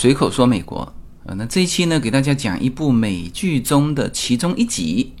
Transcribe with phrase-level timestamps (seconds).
[0.00, 0.90] 随口说美国，
[1.26, 5.12] 呃，那这一期呢，给大家讲一部美剧中的其中一集，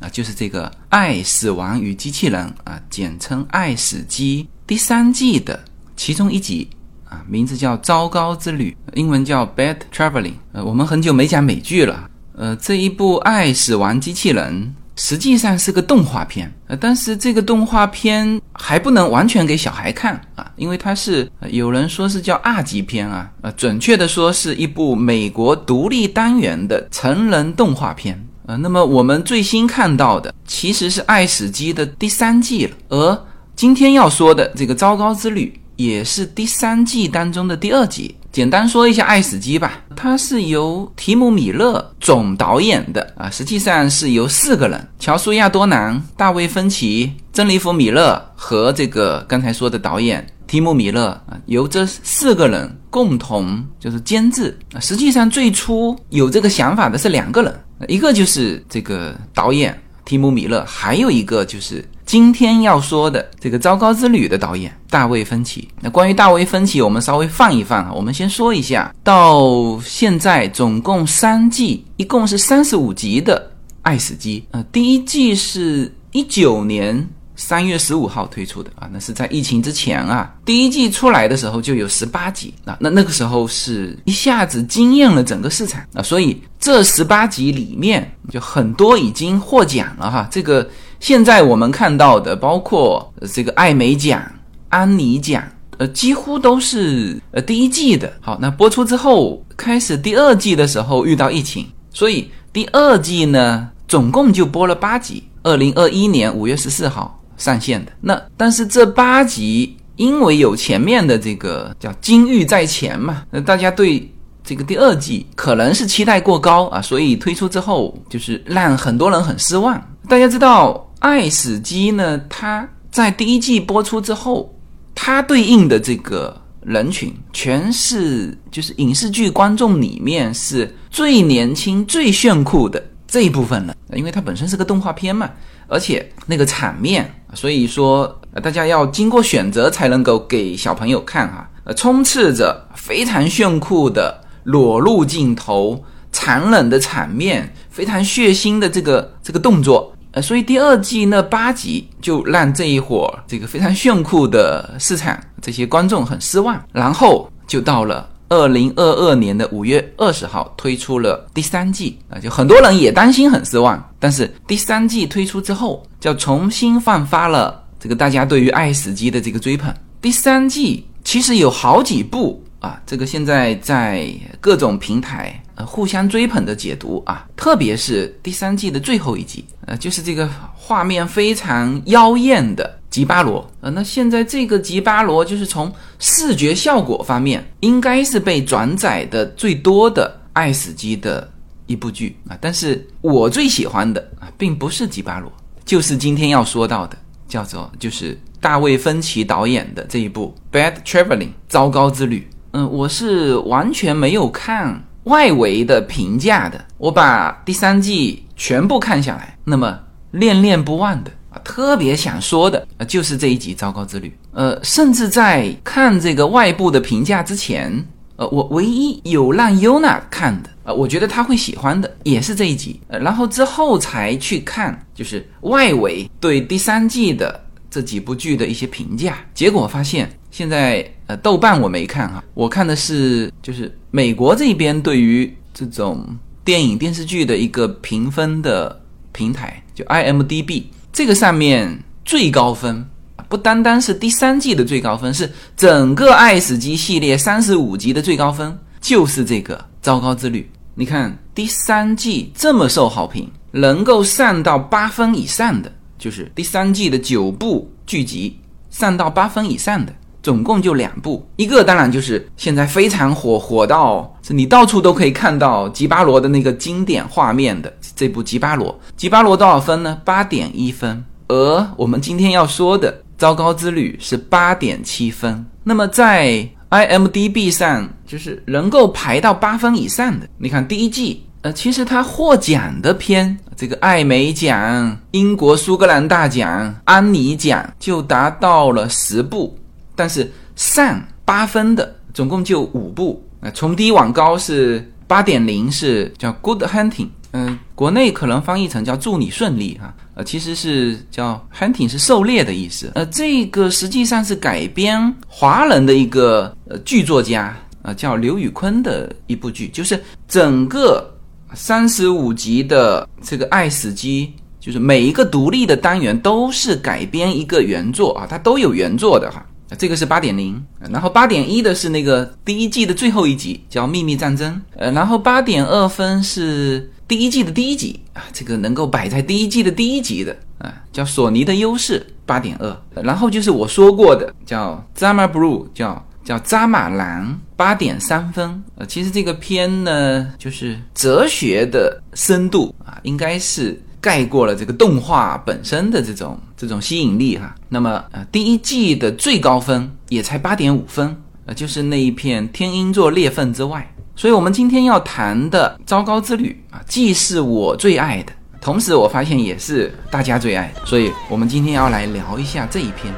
[0.00, 6.68] 啊，就是这个《爱、死亡与机器人》啊，简称《爱死机》第三季的其中一集，
[7.04, 10.22] 啊，名字叫《糟糕之旅》，英文叫《Bad Traveling》。
[10.50, 14.74] 呃，我们很久没讲美剧了，呃，这一部《爱、死亡机器人》。
[14.96, 33.24] 实际上是个动画片，呃，但是这个动画片还不能完全给小孩看啊，因为它是有人说是叫二级片啊，呃，准确的说是一部美国独立单元的成人动画片，呃，那么我们最新看到的其实是《爱死机》的第三季了，而
[33.56, 38.14] 今天要说的这个《糟糕之旅》也是第三季当中的第二集。
[38.34, 54.80] 简单说一下《爱死机》吧，它是由提姆·米勒总导演的啊，实际上是由四个人：乔苏亚多南、大卫芬奇、珍妮弗·米勒和这个刚才说的导演提姆·米勒啊，由这四个人共同就是监制啊。
[54.80, 57.54] 实际上最初有这个想法的是两个人，
[57.86, 61.84] 一个就是这个导演提姆·米勒，还有一个就是。
[62.06, 65.66] 今天要说的这个《糟糕之旅》的导演大卫芬奇。
[65.80, 67.92] 那关于大卫芬奇，我们稍微放一放啊。
[67.92, 73.50] 我们先说一下，到现在总共三季，一共是三十五集的
[73.82, 74.40] 《爱死机》。
[74.50, 80.34] 呃，第一季是一九年三月十五号推出的啊，那是在疫情之前啊。
[80.44, 86.02] 第一季出来的时候就有十八集啊，那那个时候是一下子惊艳了整个市场啊。
[86.02, 90.68] 所以这十八集里面就很多已经获奖了哈，这个。
[91.04, 94.22] 现在我们看到的，包括这个艾美奖、
[94.70, 95.44] 安妮奖，
[95.76, 98.10] 呃，几乎都是呃第一季的。
[98.22, 105.22] 好，那播出之后，开始第二季的时候遇到疫情，所以第二季呢，总共就播了八集。
[105.42, 107.92] 二零二一年五月十四号上线的。
[108.00, 114.10] 那但是这八集，因为有前面的这个叫金玉在前嘛，那大家对
[114.42, 119.78] 这个第二季可能是期待过高啊，所以推出之后就是让很多人很失望。
[120.08, 120.80] 大家知道。
[121.04, 122.18] 《爱死机》呢？
[122.30, 124.58] 它在第一季播出之后，
[124.94, 135.30] 它对应的这个人群全是就是影视剧观众里面是最年轻、最炫酷的这一部分人，因为它本身是个动画片嘛，
[135.68, 141.46] 而且那个场面，所以说大家要经过选择才能够给小朋友看哈。
[141.64, 149.93] 呃，充斥着非常炫酷的裸露镜头、残忍的场面、非常血腥的这个这个动作。
[150.14, 169.74] 呃，所以第二季那八集就让这一伙这个非常炫酷的市场这些观众很失望，然后就到了二零二二年的五月二十号推出了第三季啊，就很多人也担心很失望，但是第三季推出之后，就重新焕发了这个大家对于《爱死机》的这个追捧。
[170.00, 174.08] 第三季其实有好几部啊，这个现在在
[174.40, 175.40] 各种平台。
[175.56, 191.30] 呃，互相追捧的解读啊，特别是第三季的最后一集，呃，就是这个画面非常妖艳的吉巴罗，呃，那现在这个吉巴罗就是从视觉效果方面，应该是被转载的最多的《爱死机》的
[191.66, 195.32] 一部剧啊，但是我最喜欢的啊，并不是吉巴罗，
[195.64, 196.96] 就是今天要说到的，
[197.28, 204.82] 叫做就是大卫芬奇导演的这一部《Bad Traveling》糟糕之旅，嗯，我是完全没有看。
[205.04, 209.78] 外围的评价的，我把第三季全部看下来，那么
[210.12, 214.08] 恋恋不忘的啊，特别想说的啊，就是这一集《糟糕之旅》。
[214.32, 222.80] 呃，甚至在看这个外部的评价之前，呃，我唯一有让优娜看的啊，我觉得他会喜欢的，也是这一集。
[222.88, 227.38] 然后之后才去看，就是外围对第三季的
[227.70, 230.10] 这几部剧的一些评价，结果发现。
[230.34, 236.04] 现在呃，豆瓣我没看哈，我看的是就是美国这边对于这种
[236.44, 238.82] 电影电视剧的一个评分的
[239.12, 242.84] 平台，就 IMDB 这个上面最高分，
[243.28, 250.40] 不单单是第三季的最高分，是整个《爱死机》系列三十五集的最高分，就是这个《糟糕之旅》。
[250.74, 258.36] 你看第三季这么受好评，能够上到八分以上的，就是第三季的九部剧集
[258.70, 259.94] 上到八分以上的。
[260.24, 268.74] 总共就两部，一个当然就是现在非常火，火到是你到处都可以看到吉巴罗的那个经典画面的这部吉巴罗。
[268.96, 270.00] 吉巴罗多少分呢？
[270.02, 271.04] 八点一分。
[271.28, 275.44] 而我们今天要说的《糟糕之旅》是八点七分。
[275.62, 280.26] 那么在 IMDB 上，就是能够排到八分以上的。
[280.38, 289.54] 你看第一季，呃，其实它获奖的片，这个艾美奖、英国苏格兰大奖、安妮奖就达到了十部。
[289.94, 297.08] 但是上八分的总共就五部，那从低往高是八点零，是叫 Good Hunting。
[297.36, 302.92] 嗯，国内可能翻译成叫祝你顺利哈，呃，其实是叫 hunting 是狩猎的意思。
[302.94, 307.52] 呃，这个实际上是改编华人的一个呃剧作家
[307.82, 311.12] 啊，叫刘宇昆的一部剧，就是整个
[311.54, 314.32] 三十五集的这个《爱死机》，
[314.64, 319.44] 就是每一个独立的单元都是改编一个原作啊，它都有原作的哈。
[319.76, 324.52] 这个是八点零，然后八点一的是那个第一季的最后一集，叫《秘密战争》。
[324.76, 333.02] 呃，然后八点二分是第一季的第一集啊，这个能够摆在第一季的第一集的啊，叫索尼的优势，八点二。
[333.02, 338.62] 然后就是我说过的，叫 Zama Blue，叫叫扎马蓝，八点三分。
[338.76, 343.80] 呃，其实这个片呢，就是哲学的深度啊，应该是。
[344.04, 351.16] 盖过了这个动画本身的这种这种吸引力哈，那么呃第一季的最高分也才八点五分，
[351.46, 363.10] 呃就是那一片天鹰座裂缝之外，所以我们今天要谈的《糟糕之旅》啊，既是我最爱的，同时我发现也是大家最爱的，所以我们今天要来聊一下这一篇。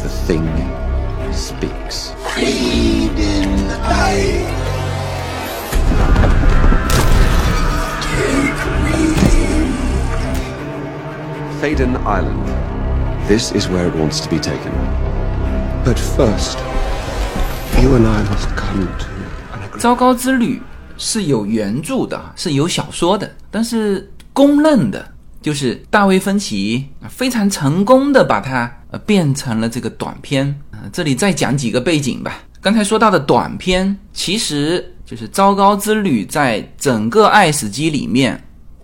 [0.00, 0.48] The thing
[1.32, 2.10] speaks.
[11.62, 12.42] Faden Island.
[13.28, 14.72] This is where it wants to be taken.
[15.84, 16.58] But first,
[17.80, 19.78] you and I must come to.
[19.78, 20.60] 糟糕之旅
[20.98, 25.08] 是有原著的，是有小说的，但是公认的
[25.40, 30.60] 就是大卫芬奇非常成功的把它呃变成了这个短片。
[30.72, 32.38] 呃，这里再讲几个背景吧。
[32.60, 38.42] 刚才说到的短片，其实就是《糟糕之旅》在整个《爱死机》里面，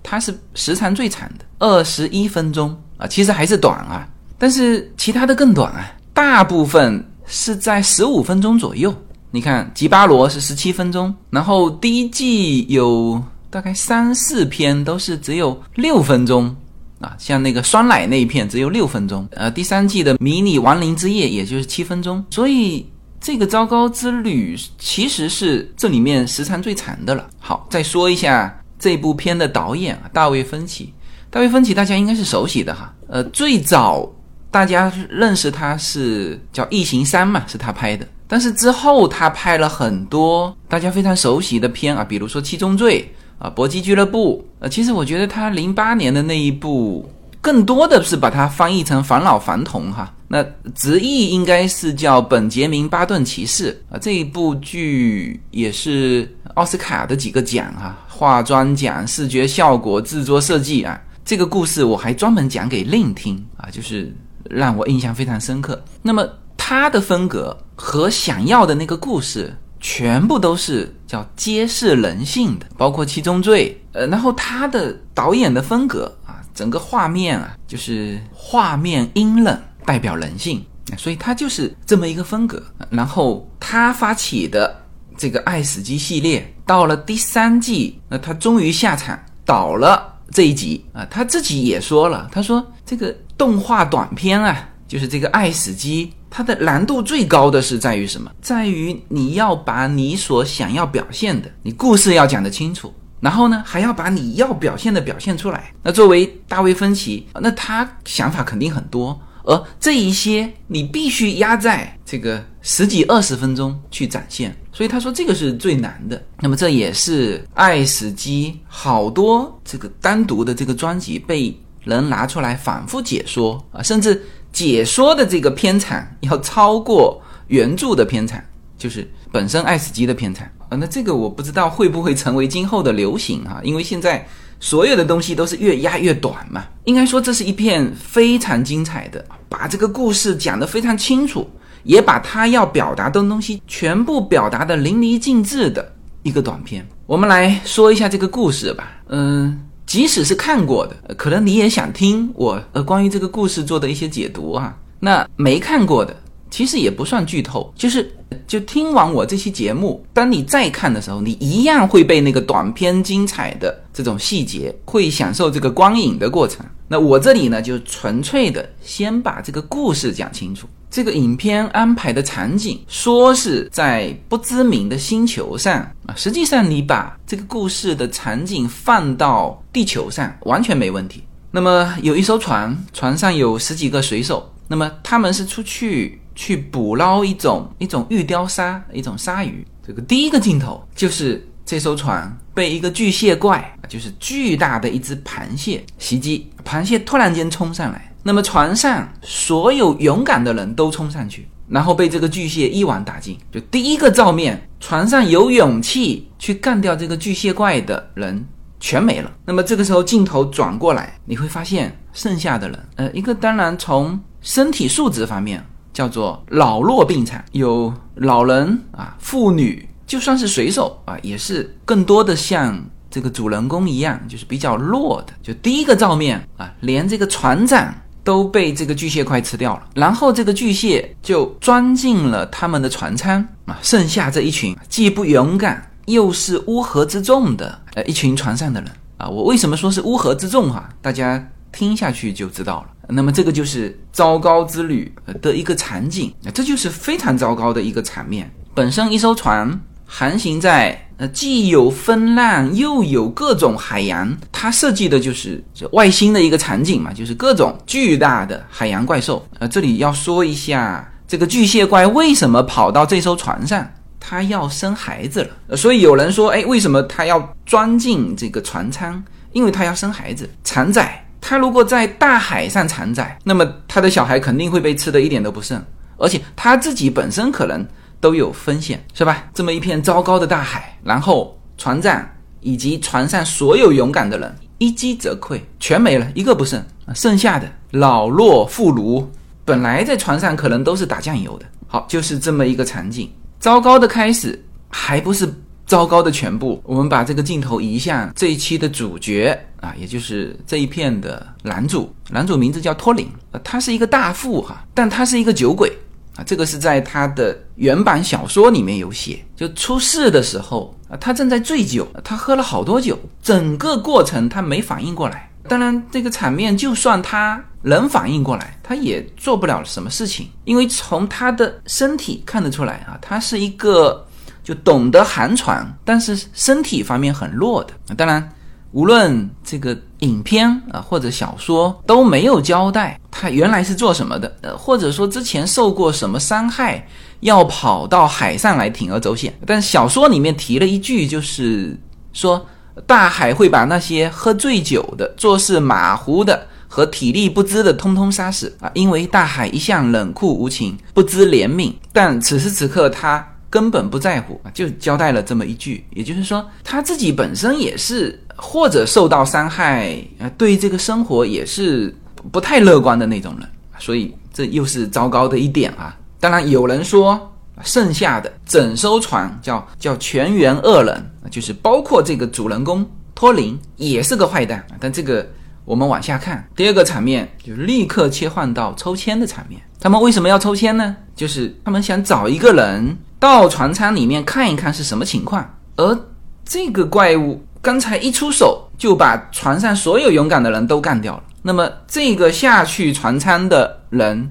[0.08, 1.44] 它是时长最长的。
[1.58, 4.08] 二十一分钟啊，其实还是短啊，
[4.38, 8.94] 但是其他的更短啊，大部分是在十五分钟左右。
[9.30, 16.54] 你看，吉巴罗是十七分钟，然后第一季有大概三四篇都是只有六分钟
[17.00, 22.86] 啊，像那个酸奶那一片只有六分钟，呃，第三季的迷你亡灵之夜也就是七分钟，所以
[23.20, 27.28] 这个糟糕之旅其实是这里面时长最长的了。
[27.38, 30.92] 好，再说一下这部片的导演，大卫芬奇。
[31.30, 34.10] 大卫芬奇大家应该是熟悉的哈，呃，最早
[34.50, 38.06] 大家认识他是叫《异形三》嘛，是他拍的。
[38.26, 43.06] 但是之后他拍了很多大家非常熟悉的片啊，比如说《七宗罪》
[43.44, 44.42] 啊，《搏击俱乐部》。
[44.62, 47.10] 呃，其实我觉得他零八年的那一部，
[47.42, 50.12] 更多的是把它翻译成返老还童哈。
[50.28, 50.42] 那
[50.74, 61.00] 直译应该是叫《本杰明·巴顿骑士》啊，这一部剧也是奥斯卡的几个奖哈，化妆讲、视觉效果、制作设计啊。
[61.24, 64.12] 这个故事我还专门讲给令听啊，就是
[64.50, 65.80] 让我印象非常深刻。
[66.02, 73.80] 那么他的风格和想要的那个故事，全部都是叫揭示人性的，包括七宗罪。
[73.92, 79.56] 呃，然后他的导演的风格啊，整个画面啊，就是画面阴冷，
[79.86, 80.60] 代表人性，
[80.96, 82.60] 所以他就是这么一个风格。
[82.90, 84.76] 然后他发起的
[85.16, 90.16] 这个《爱死机》系列，到了第三季，那他终于下场倒了。
[90.30, 98.30] 这一集啊，他自己也说了，他说这个动画短片啊，就是这个《爱死机》，它的难度最高的是在于什么？
[98.42, 105.72] 在于你要把你所想要表现的，你故事要讲得清楚，然后呢，还要把你要表现的表现出来。
[105.82, 109.18] 那作为大卫芬奇，那他想法肯定很多。
[109.48, 116.22] 而这一些你必须压在这个十几二十分钟去展现，所以他说这个是最难的。
[116.40, 128.38] 那么这也是爱死机好多这个单独的这个专辑被人拿出来反复解说啊，甚至解说的这个片场要超过原著的片场，
[128.76, 130.76] 就是本身爱死机的片场啊。
[130.76, 134.28] 那这个我不知道会不会成为今后的流行啊，因为现在。
[134.60, 141.48] 所有的东西都是越压越短嘛，应该说这是一片非常精彩的，把这个故事讲得非常清楚，
[141.84, 146.86] 也把他要表达的东西全部表达的淋漓尽致的一个短片。
[147.06, 149.00] 我们来说一下这个故事吧。
[149.08, 154.76] 嗯，即使是看过的，可能你也想听我呃关于这个故事做的一些解读啊。
[155.00, 156.14] 那没看过的。
[156.50, 158.10] 其实也不算剧透，就是
[158.46, 166.64] 就听完我这期节目，当你再看的时候，你一样会被那个短片精彩的这种细节，会享受这个光影的过程。
[166.88, 170.66] 那我这里呢，就纯粹的先把这个故事讲清楚。
[170.90, 175.74] 这个影片安排的场景，说是在不知名的星球上
[176.06, 181.22] 啊，实际上你把这个故事的场景放到地球上，完全没问题。
[181.50, 186.18] 那么有一艘船，船上有十几个水手，那么他们是出去。
[186.38, 189.66] 去捕捞一种一种玉雕鲨，一种鲨鱼。
[189.84, 201.48] 这个第一个镜头就是这艘船被一个巨蟹怪，就是巨大的一只螃蟹袭击，螃蟹突然间冲上来，那么船上所有勇敢的人都冲上去。
[201.66, 208.46] 然后被这个巨蟹一网打尽，就第一个照面，船上有勇气去干掉这个巨蟹怪的人
[208.78, 209.30] 全没了。
[209.44, 215.62] 那么这个时候镜头转过来，你会发现剩下的人，呃，一个当然从身体素质方面
[215.98, 225.32] 叫做老弱病残，有老人啊，妇女，就算是水手啊，也是更多的像这个主人公一样，就是比较弱的。
[225.42, 227.92] 就第一个照面啊，连这个船长。
[228.24, 240.90] 都被这个巨蟹块吃掉了，然后这个巨蟹就钻进了他们的船舱啊，剩下这一群既不勇敢又是乌合之众的呃一群船上的人啊，我为什么说是乌合之众哈？
[241.00, 242.88] 大家听下去就知道了。
[243.08, 248.50] 那么这个就是糟糕之旅的一个场景，这就是非常糟糕的一个场面。
[248.74, 249.80] 本身一艘船。
[250.10, 255.62] 航行在呃既有风浪又有各种海洋，它设计的就是
[255.92, 259.46] 外星的一个场景嘛，就是各种巨大的海洋怪兽。
[259.58, 263.86] 呃，这里要说一下，这个巨蟹怪为什么跑到这艘船上？
[264.18, 265.76] 它要生孩子了。
[265.76, 269.22] 所以有人说，哎，为什么它要钻进这个船舱？
[269.52, 271.22] 因为它要生孩子，产崽。
[271.48, 275.82] 它如果在大海上产崽，那么它的小孩肯定会被吃的一点都不剩，
[276.18, 277.86] 而且它自己本身可能。
[278.20, 279.44] 都有风险，是吧？
[279.54, 282.28] 这么一片糟糕的大海，然后船长
[282.58, 286.84] 以及船上所有勇敢的人一击则溃，全没了，一个不剩。
[287.14, 289.24] 剩下的老弱妇孺，
[289.64, 291.66] 本来在船上可能都是打酱油的。
[291.86, 293.30] 好，就是这么一个场景。
[293.60, 295.48] 糟糕的开始，还不是
[295.86, 296.82] 糟糕的全部。
[296.84, 302.14] 我们把这个镜头移向这一期的主角啊，也就是这一片的男主。
[302.30, 303.28] 男主名字叫托林，
[303.64, 305.90] 他是一个大富哈，但他是一个酒鬼。
[306.36, 315.50] 啊，这个是在他的原版小说里面有写，就出事的时候啊，他正在醉酒，他喝了好多酒，整个过程他没反应过来。
[315.68, 324.24] 当然，这个场面就算他能反应过来，他也做不了什么事情，因为从他的身体看得出来啊，他是一个
[324.62, 328.14] 就懂得航船，但是身体方面很弱的。
[328.14, 328.48] 当然。
[328.92, 337.06] 无论这个影片啊或者小说都没有交代他原来是做什么的，呃，或者说之前受过什么伤害，
[337.40, 339.52] 要跑到海上来铤而走险。
[339.66, 341.96] 但小说里面提了一句，就是
[342.32, 342.66] 说
[343.06, 351.92] 大海会把那些喝醉酒的、做事马虎的和体力不支的通通杀死啊，因为大海一向冷酷无情，不知怜悯。
[352.12, 358.42] 但此时此刻他根本不在乎，就交代了这么一句，也就是说他自己本身也是。
[358.60, 362.12] 或者受到伤害，呃，对这个生活也是
[362.50, 363.68] 不太乐观的那种人，
[364.00, 366.14] 所以这又是糟糕的一点啊。
[366.40, 374.84] 当然，有人说剩下的整艘船叫叫全员恶人，就是包括这个主人公托林也是个坏蛋。
[374.98, 375.48] 但这个
[375.84, 379.80] 我们往下看，第二个场面就立刻切换到抽签的场面。
[380.00, 381.16] 他们为什么要抽签呢？
[381.36, 386.18] 就是他们想找一个人到船舱里面看一看是什么情况，而
[386.64, 387.62] 这个怪物。
[387.80, 391.42] 刚才一出手就把船上所有勇敢的人都干掉了。
[391.62, 394.50] 那么这个下去船舱的人，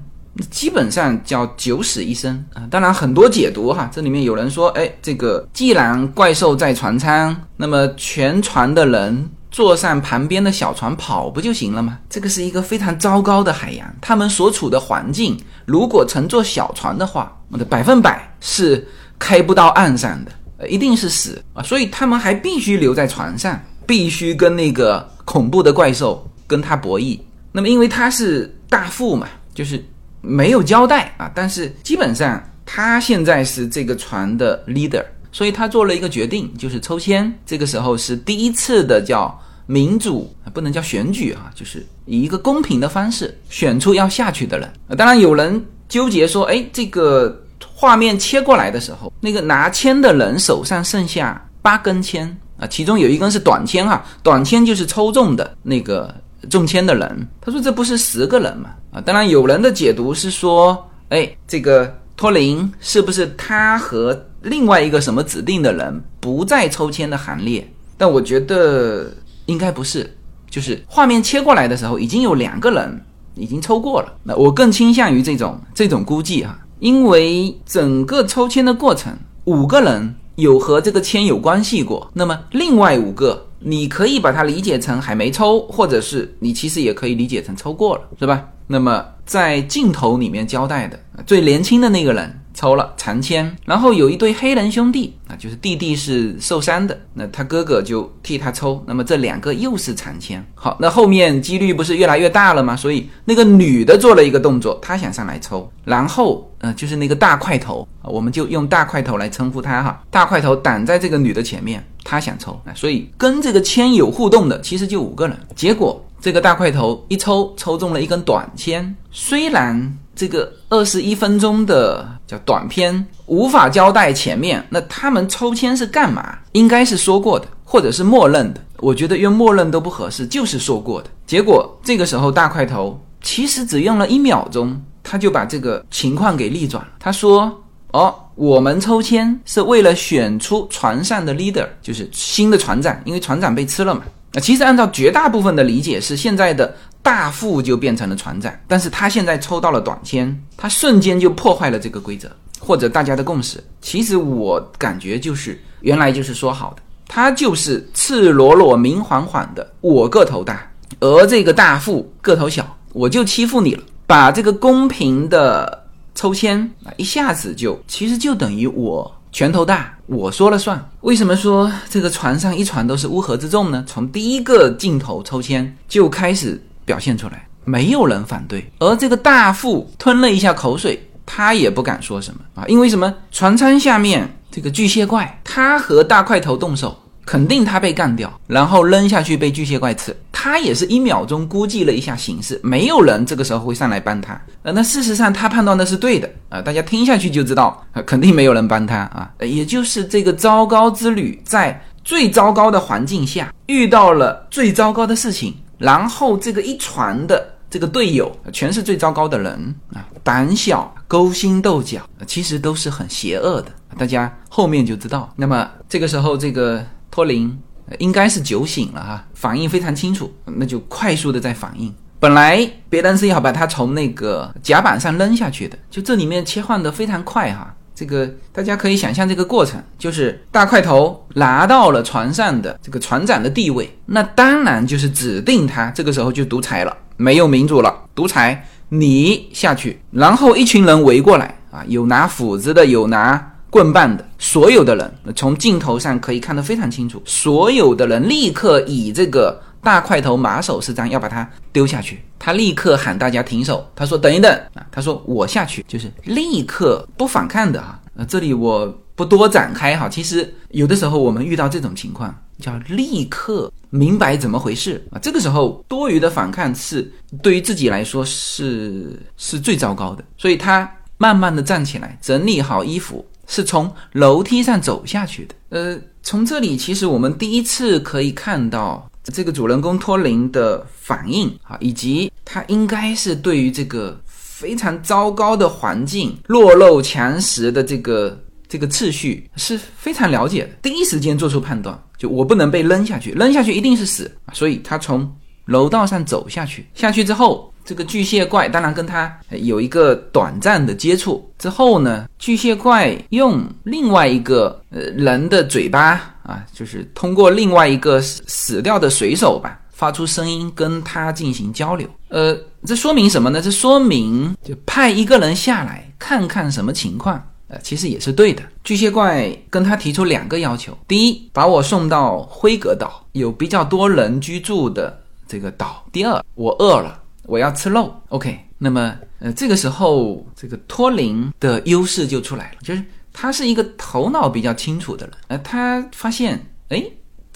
[0.50, 2.62] 基本上叫九死一生啊。
[2.70, 11.98] 当然很多解读哈，这里面有人说，哎，这个既然怪兽在船舱，那么全船的人坐上旁边的小船跑不就行了吗？
[12.08, 18.86] 这个是一个非常糟糕的海洋，他们所处的环境，如果乘坐小船的话，我的百分百是
[19.18, 20.30] 开不到岸上的。
[20.58, 21.62] 呃，一定是死啊！
[21.62, 27.16] 所以他们还必须留在船上，必须跟那个恐怖的怪兽跟他博弈。
[27.52, 29.80] 那么，因为他是大副嘛，就是
[30.20, 31.30] 没有交代啊。
[31.32, 37.32] 但是基本上他现在是这个船的 leader，所以他做了一个决定，就是抽签。
[37.46, 44.68] 这个时候是第一次的叫民主，不能叫选举啊，就是以一个公平的方式选出要下去的人。
[44.96, 47.44] 当然有人纠结说，哎，这个。
[47.80, 52.26] 画面切过来的时候，那个拿签的人手上剩下八根签
[52.58, 56.12] 啊，其中有一根是短签哈，短签就是抽中的那个
[56.50, 57.28] 中签的人。
[57.40, 58.70] 他说这不是十个人嘛？
[58.90, 67.64] 啊，当然有人的解读是说，哎，这个托林是不是他和另外一个什么指定的人不在抽签的行列？
[67.96, 69.08] 但我觉得
[69.46, 70.12] 应该不是，
[70.50, 73.00] 就是画面切过来的时候已经有两个人
[73.36, 74.14] 已经抽过了。
[74.24, 76.58] 那我更倾向于这种这种估计哈。
[76.80, 88.44] 因为整个抽签的过程，五个人有和这个签有关系过，那么另外五个，你可以把它理解成还没抽，或者是你其实也可以理解成抽过了，是吧？
[88.66, 92.40] 那么在镜头里面交代的，最年轻的那个人。
[92.58, 100.44] 抽了长签，然后有一对黑人兄弟啊，就是弟弟是受伤的，那他哥哥就替他抽，那么这两个又是长签。
[100.56, 102.74] 好，那后面几率不是越来越大了吗？
[102.74, 119.96] 所以那个女的做了一个动作，她想上来抽，然后呃，就是那个大块头，我们就用大块头来称呼他哈，大块头挡在这个女的前面，他想抽啊，所以跟这个签有互动的其实就五个人，结果这个大块头一抽抽中了一根短签，虽然。
[120.18, 126.36] 这个二十一分钟的叫短片无法交代前面，那他们抽签是干嘛？
[126.50, 128.60] 应该是说过的，或者是默认的。
[128.78, 131.08] 我觉得用默认都不合适，就是说过的。
[131.24, 136.88] 结果这个时候大块头其实只用了一秒钟，他就把这个情况给逆转了。
[136.98, 137.62] 他说
[137.94, 144.02] ：“哦，我们抽签是为了选出船上的 leader，就是新的船长，因为船长被吃了嘛。
[144.32, 146.74] 那其实按照绝大部分的理解是现在的。”
[147.08, 153.64] 大副就变成了船长，但是他现在抽到了短签，他瞬间就破坏了这个规则或者大家的共识。
[153.80, 170.78] 其实我感觉就是原来就是说好的，他就是赤裸裸、明晃晃的，我个头大，而这个大副个头小，我就欺负你了，把这个公平的抽签啊，一下子就其实就等于我拳头大，我说了算。
[171.00, 173.82] 为什么说这个船上一船都是乌合之众呢？
[173.88, 176.62] 从第一个镜头抽签就开始。
[176.88, 183.14] 表现出来，没有人反对，而这个大副吞了一下口水，他也不敢说什么啊，因为什么？
[183.30, 205.54] 船舱下面这个巨蟹怪，他和大块头动手，肯定他被干掉，然后扔下去被巨蟹怪吃，他也是一秒钟估计了一下形势，没有人这个时候会上来帮他，呃，那事实上他判断的是对的啊，大家听下去就知道，肯定没有人帮他啊，也就是这个糟糕之旅，在最糟糕的环境下遇到了最糟糕的事情。
[205.78, 213.70] 然后这个一船的这个队友全是最糟糕的人啊，胆小、勾心斗角，其实都是很邪恶的。
[213.96, 215.32] 大家后面就知道。
[215.36, 217.58] 那么这个时候，这个托林
[217.98, 221.94] 应该是酒醒了哈，反应非常清楚，那就快速的在反应。
[222.20, 227.74] 本来别人是要把他从那个甲板上扔下去的，就这里面切换的非常快哈。
[227.98, 249.60] 这个大家可以想象这个过程，就是大块头拿到了船上的这个船长的地位，那当然就是指定他这个时候就独裁了，没有民主了，独裁，你下去，然后一群人围过来啊，有拿斧子的，有拿棍棒的，所有的人从镜头上可以看得非常清楚，所有的人立刻以这个。
[249.82, 252.22] 大块头马首是瞻，要把他丢下去。
[252.38, 253.84] 他立刻喊大家停手。
[253.96, 260.08] 他说：“等一等啊！”他说：“我下去，就是立刻不反抗的啊。”呃，这里我不多展开哈。
[260.08, 265.18] 其实有的时候我们遇到这种情况，叫立刻明白怎么回事啊。
[265.20, 267.10] 这个时候多余的反抗是
[267.42, 270.24] 对于自己来说是是最糟糕的。
[270.36, 275.54] 所以他慢慢的站起来，整理好衣服，是从楼梯上走下去的。
[275.70, 279.08] 呃，从这里其实我们第一次可以看到。
[279.32, 295.30] 这个主人公托林的反应啊，以及他应该是对于这个非常糟糕的环境、弱肉强食的这个这个秩序是非常了解的，第一时间做出判断，就我不能被扔下去，扔下去一定是死所以他从
[295.66, 297.72] 楼道上走下去，下去之后。
[297.88, 312.06] 这个巨蟹怪当然跟他有一个短暂的接触之后呢，巨蟹怪用另外一个呃人的嘴巴啊，就是通过另外一个死死掉的水手吧，发出声音跟他进行交流。
[312.28, 313.62] 呃，这说明什么呢？
[313.62, 317.42] 这说明就派一个人下来看看什么情况。
[317.68, 318.62] 呃，其实也是对的。
[318.84, 327.22] 巨蟹怪跟他提出两个要求：第一，把我送到辉格岛，有比较多人居住的这个岛；第二，我饿了。
[327.48, 328.60] 我要吃肉，OK。
[328.76, 335.34] 那么，呃，这个时候，这个托林的优势就出来了，就是他是一个头脑比较清楚的人。
[335.48, 337.02] 呃，他发现，哎，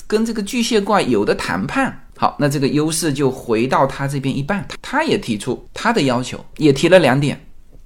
[0.06, 1.96] 跟这个巨蟹怪有的谈判。
[2.16, 4.66] 好，那这个优势就回到他这边一半。
[4.80, 7.38] 他也提出他的要求，也提了两点。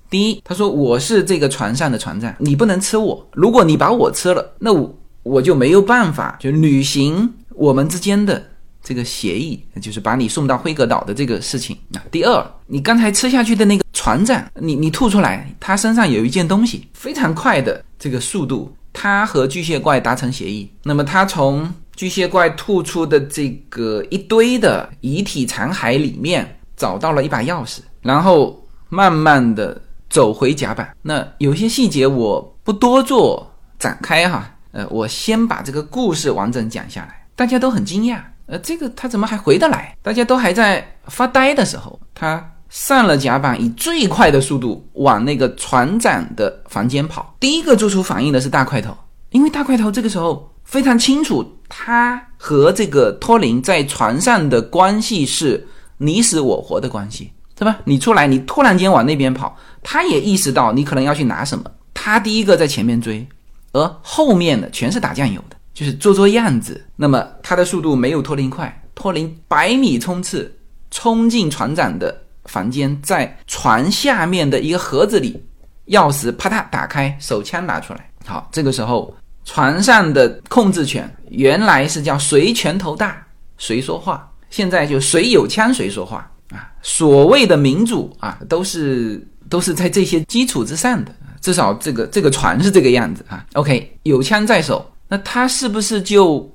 [0.08, 3.28] 第一，他说我是这个船上的船长，你不能吃我。
[3.32, 8.42] 如果你把我吃了，那我我就没有办法就履行我们之间的。
[8.86, 11.98] 这个协议就是把你送到辉格岛的这个事情啊。
[12.08, 20.70] 第二，你刚才吃下去的那个船长，你你吐出来，他身上有一件东西，非常快的这个速度，他和巨蟹怪达成协议。
[20.84, 30.96] 那么他从巨蟹怪吐出的这个一堆的遗体残骸里面找到了一把钥匙，然后慢慢的走回甲板。
[31.02, 38.20] 那有些细节我不多做展开哈，呃，我先把这个故事完整讲下来，大家都很惊讶。
[38.46, 39.96] 呃，这个他怎么还回得来？
[40.02, 47.34] 大家都还在发呆的时候，他上了甲板，以最快的速度往那个船长的房间跑。
[47.40, 48.96] 第一个做出反应的是大块头，
[49.30, 55.66] 因为大块头这个时候非常清楚，他和这个托林在船上的关系是
[55.98, 57.78] 你死我活的关系，对吧？
[57.84, 63.26] 你出来，你突然间往那边跑，他也意识到你可能要去拿什么，他第一个在前面追，
[63.72, 66.82] 而后面的全是打酱油的，就是做做样子。
[66.96, 70.50] 那么他的速度没有托林快，托林百米冲刺
[70.90, 72.22] 冲进船长的。
[72.46, 75.42] 房间在船下面的一个盒子里，
[75.88, 78.08] 钥匙啪嗒打开，手枪拿出来。
[78.24, 79.12] 好，这个时候
[79.44, 83.20] 船上的控制权原来是叫谁拳头大
[83.58, 86.70] 谁说话，现在就谁有枪谁说话啊。
[86.82, 93.44] 所谓的民主啊，都是都是在这些基础之上的，至少这个这个船是这个样子啊。
[93.54, 96.50] OK，有枪在手，那他是不是就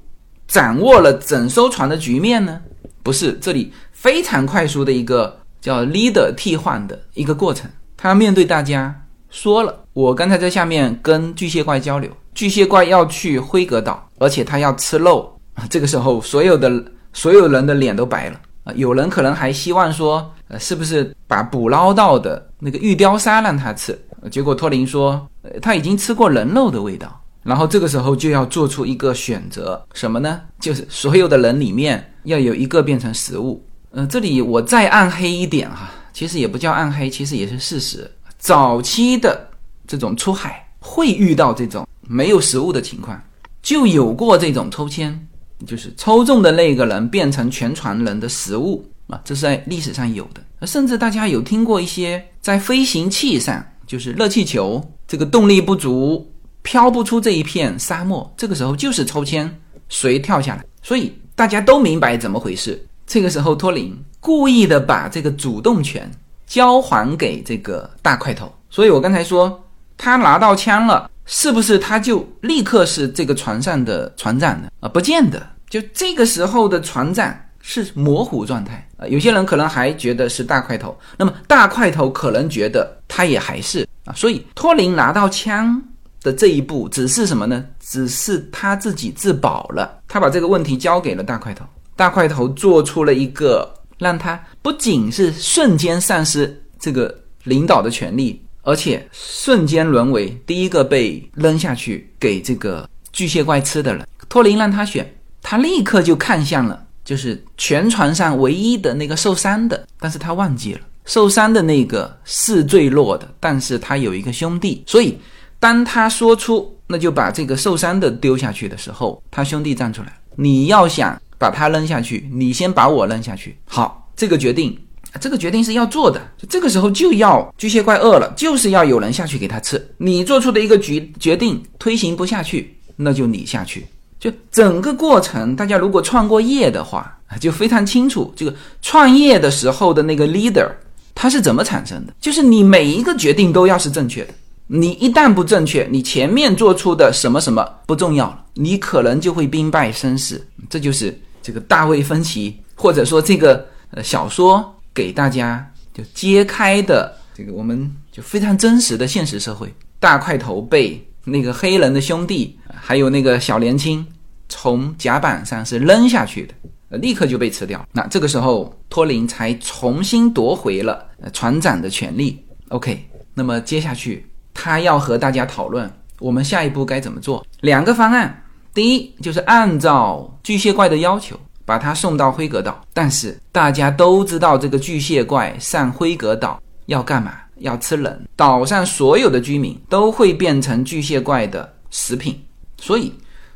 [0.48, 2.62] 掌握了整艘船的局面呢？
[3.04, 5.38] 不是，这里非常快速的一个。
[5.62, 15.32] 叫 leader 替换的一个过程，他面对大家说了：“我刚才在下面跟巨蟹怪交流，巨蟹怪要去辉格岛，而且他要吃肉。
[15.70, 16.84] ”这个时候，所有的
[17.14, 18.74] 所有人的脸都白了啊！
[18.76, 23.96] 有人可能还希望说：“呃，是不是把捕捞到的那个玉雕沙让他吃？”
[24.32, 30.42] 结果托林说：“呃他已经吃过人肉的味道。”然后这个时候就要做出一个选择，什么呢？
[30.60, 33.64] 就是所有的人里面要有一个变成食物。
[33.92, 38.10] 嗯，这里我再暗黑一点哈，其实也不叫暗黑，其实也是事实。
[38.38, 39.50] 早期的
[39.86, 43.22] 这种出海会遇到这种没有食物的情况，
[43.62, 45.28] 就有过这种抽签，
[45.66, 50.68] 就是抽中的那个人变成全船人的食物啊，这是在历史上有的。
[50.68, 56.31] 甚至大家有听过一些在飞行器上，就是热气球这个动力不足，
[56.62, 62.84] 飘不出这一片沙漠，这个时候就是抽签谁跳下来，所以大家都明白怎么回事。
[63.06, 66.10] 这个时候，托林故意的把这个主动权
[66.46, 69.62] 交还给这个大块头，所以我刚才说
[69.98, 74.70] 他拿到枪了，是不是他就立刻是这个船上的船长呢？
[74.80, 75.46] 啊，不见得。
[75.70, 85.82] 就这个时候的船长是模糊状态啊，有些人可能还觉得是大块头，那么大块头可能觉得他也还是啊，所以托林拿到枪
[86.22, 87.66] 的这一步只是什么呢？
[87.80, 91.66] 只是他自己自保了，他把这个问题交给了大块头。
[91.96, 104.08] 大块头做出了一个让他不仅是瞬间丧失这个领导的权利，而且瞬间沦为第一个被扔下去给这个巨蟹怪吃的人。
[104.30, 115.18] 托林让他选，他立刻就看向了，就是全船上唯一的那个受伤的，但是他忘记了受伤的那个是最弱的，但是他有一个兄弟，所以
[115.62, 121.18] 当他说出那就把这个受伤的丢下去的时候，他兄弟站出来，你要想。
[121.42, 123.58] 把他扔下去，你先把我扔下去。
[123.66, 124.78] 好，这个决定，
[125.20, 126.22] 这个决定是要做的。
[126.48, 129.84] 这个时候就要巨蟹怪饿了，就是要有人下去给他吃。
[129.98, 133.88] 你做出的一个决决定推行不下去，那就你下去。
[134.20, 140.70] 就整个过程，大家如果创过业的话，就非常清楚，这个创业的时候的那个 leader
[141.16, 142.14] 他是怎么产生的。
[142.22, 144.34] 就是你每一个决定都要是正确的，
[144.74, 150.48] 你一旦不正确，你前面做出的什么什么不重要了，你可能就会兵败身死。
[150.70, 151.20] 这就是。
[151.44, 164.06] 这个大卫芬奇，或者说这个呃小说给大家就揭开的这个，我们就非常真实的现实社会，大块头被那个黑人的兄弟，还有那个小年轻
[164.50, 167.84] 从甲板上是扔下去的，立刻就被吃掉。
[167.92, 171.04] 那这个时候托林才重新夺回了
[171.34, 172.40] 船长的权利。
[172.70, 173.04] OK，
[173.34, 174.24] 那么接下去
[174.64, 178.44] 他要和大家讨论我们下一步该怎么做，两个方案。
[178.76, 182.80] 第一就是按照巨蟹怪的要求，把他送到辉格岛。
[182.94, 187.34] 但是大家都知道，这个巨蟹怪上辉格岛要干嘛？
[187.56, 188.28] 要吃人。
[188.36, 192.40] 岛上所有的居民都会变成巨蟹怪的食品。
[192.78, 193.12] 所以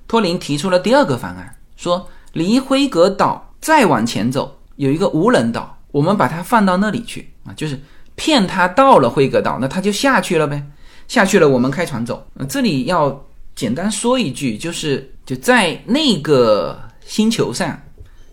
[0.07, 7.79] 托林提出了第二个方案，说离辉格岛再往前走有一个无人岛，我们把它放到那里去啊，就是
[8.15, 10.63] 骗他到了辉格岛，那他就下去了呗。
[11.07, 12.25] 下去了，我们开船走。
[12.49, 13.21] 这里要。
[13.55, 17.81] 简单说一句，就是就在那个星球上，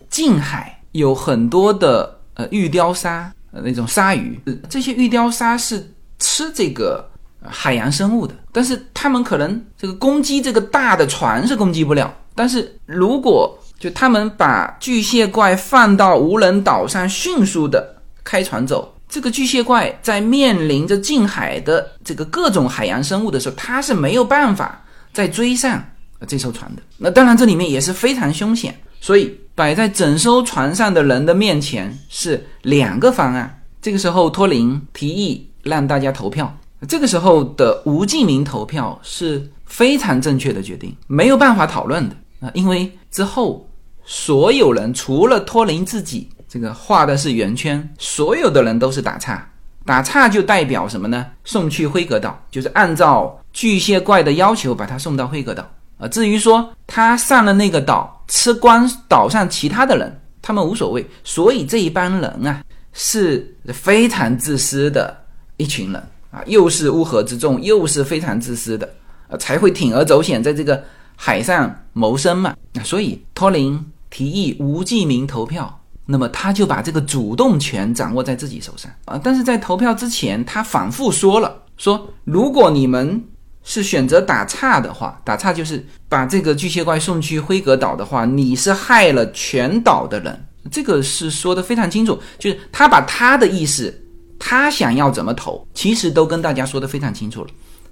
[0.09, 4.37] 近海有很多的呃玉雕鲨，呃那种鲨鱼。
[4.69, 7.09] 这些玉雕鲨是吃这个
[7.41, 12.13] 海洋生物的，但是他们可能这个攻击这个大的船是攻击不了。
[12.35, 24.83] 但是如果就他们把巨蟹怪放到无人岛上，迅速的开船走，这个巨蟹怪在面临着近海的这个各种海洋生物的时候，它是没有办法。
[25.11, 25.79] 再追上
[26.25, 33.61] 这艘船的那当然这里面也是非常凶险，所以摆在整艘船上的人的面前是两个方案。
[33.79, 36.51] 这个时候托林提议让大家投票，
[36.87, 43.69] 这个时候的无记名投票是非常正确的决定，没有办法讨论的啊，因为之后
[44.03, 49.43] 所有人除了托林自己，这个画的是圆圈，所有的人都是打叉。
[49.85, 51.25] 打岔就代表什么呢？
[51.43, 56.07] 送去辉格岛，就是按照巨蟹怪的要求把他送到辉格岛啊。
[56.09, 61.03] 至于说他上了那个岛，吃光岛上其他的人，他们无所谓。
[61.23, 62.63] 所以这一帮人啊，
[62.93, 65.25] 是非常自私的
[65.57, 68.87] 一群人啊，又是乌合之众，又是非常自私的
[69.27, 70.83] 啊，才会铤而走险在这个
[71.15, 72.55] 海上谋生嘛。
[72.83, 75.79] 所以托林提议无记名投票。
[76.05, 79.19] 那么他就把这个主动权掌握在自己手上啊！
[79.23, 83.23] 但是在投票之前，他反复说了，说如果你们
[83.63, 90.45] 是选择打岔的话，打岔就是把这个巨蟹怪送去辉格岛的话，你是害了全岛的人。
[90.71, 93.93] 这个是说的非常清楚，就是他把他的意思，
[94.37, 97.49] 他想要怎么投，其实都跟大家说的非常清楚了。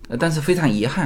[0.09, 1.05] 呃，但是非常遗憾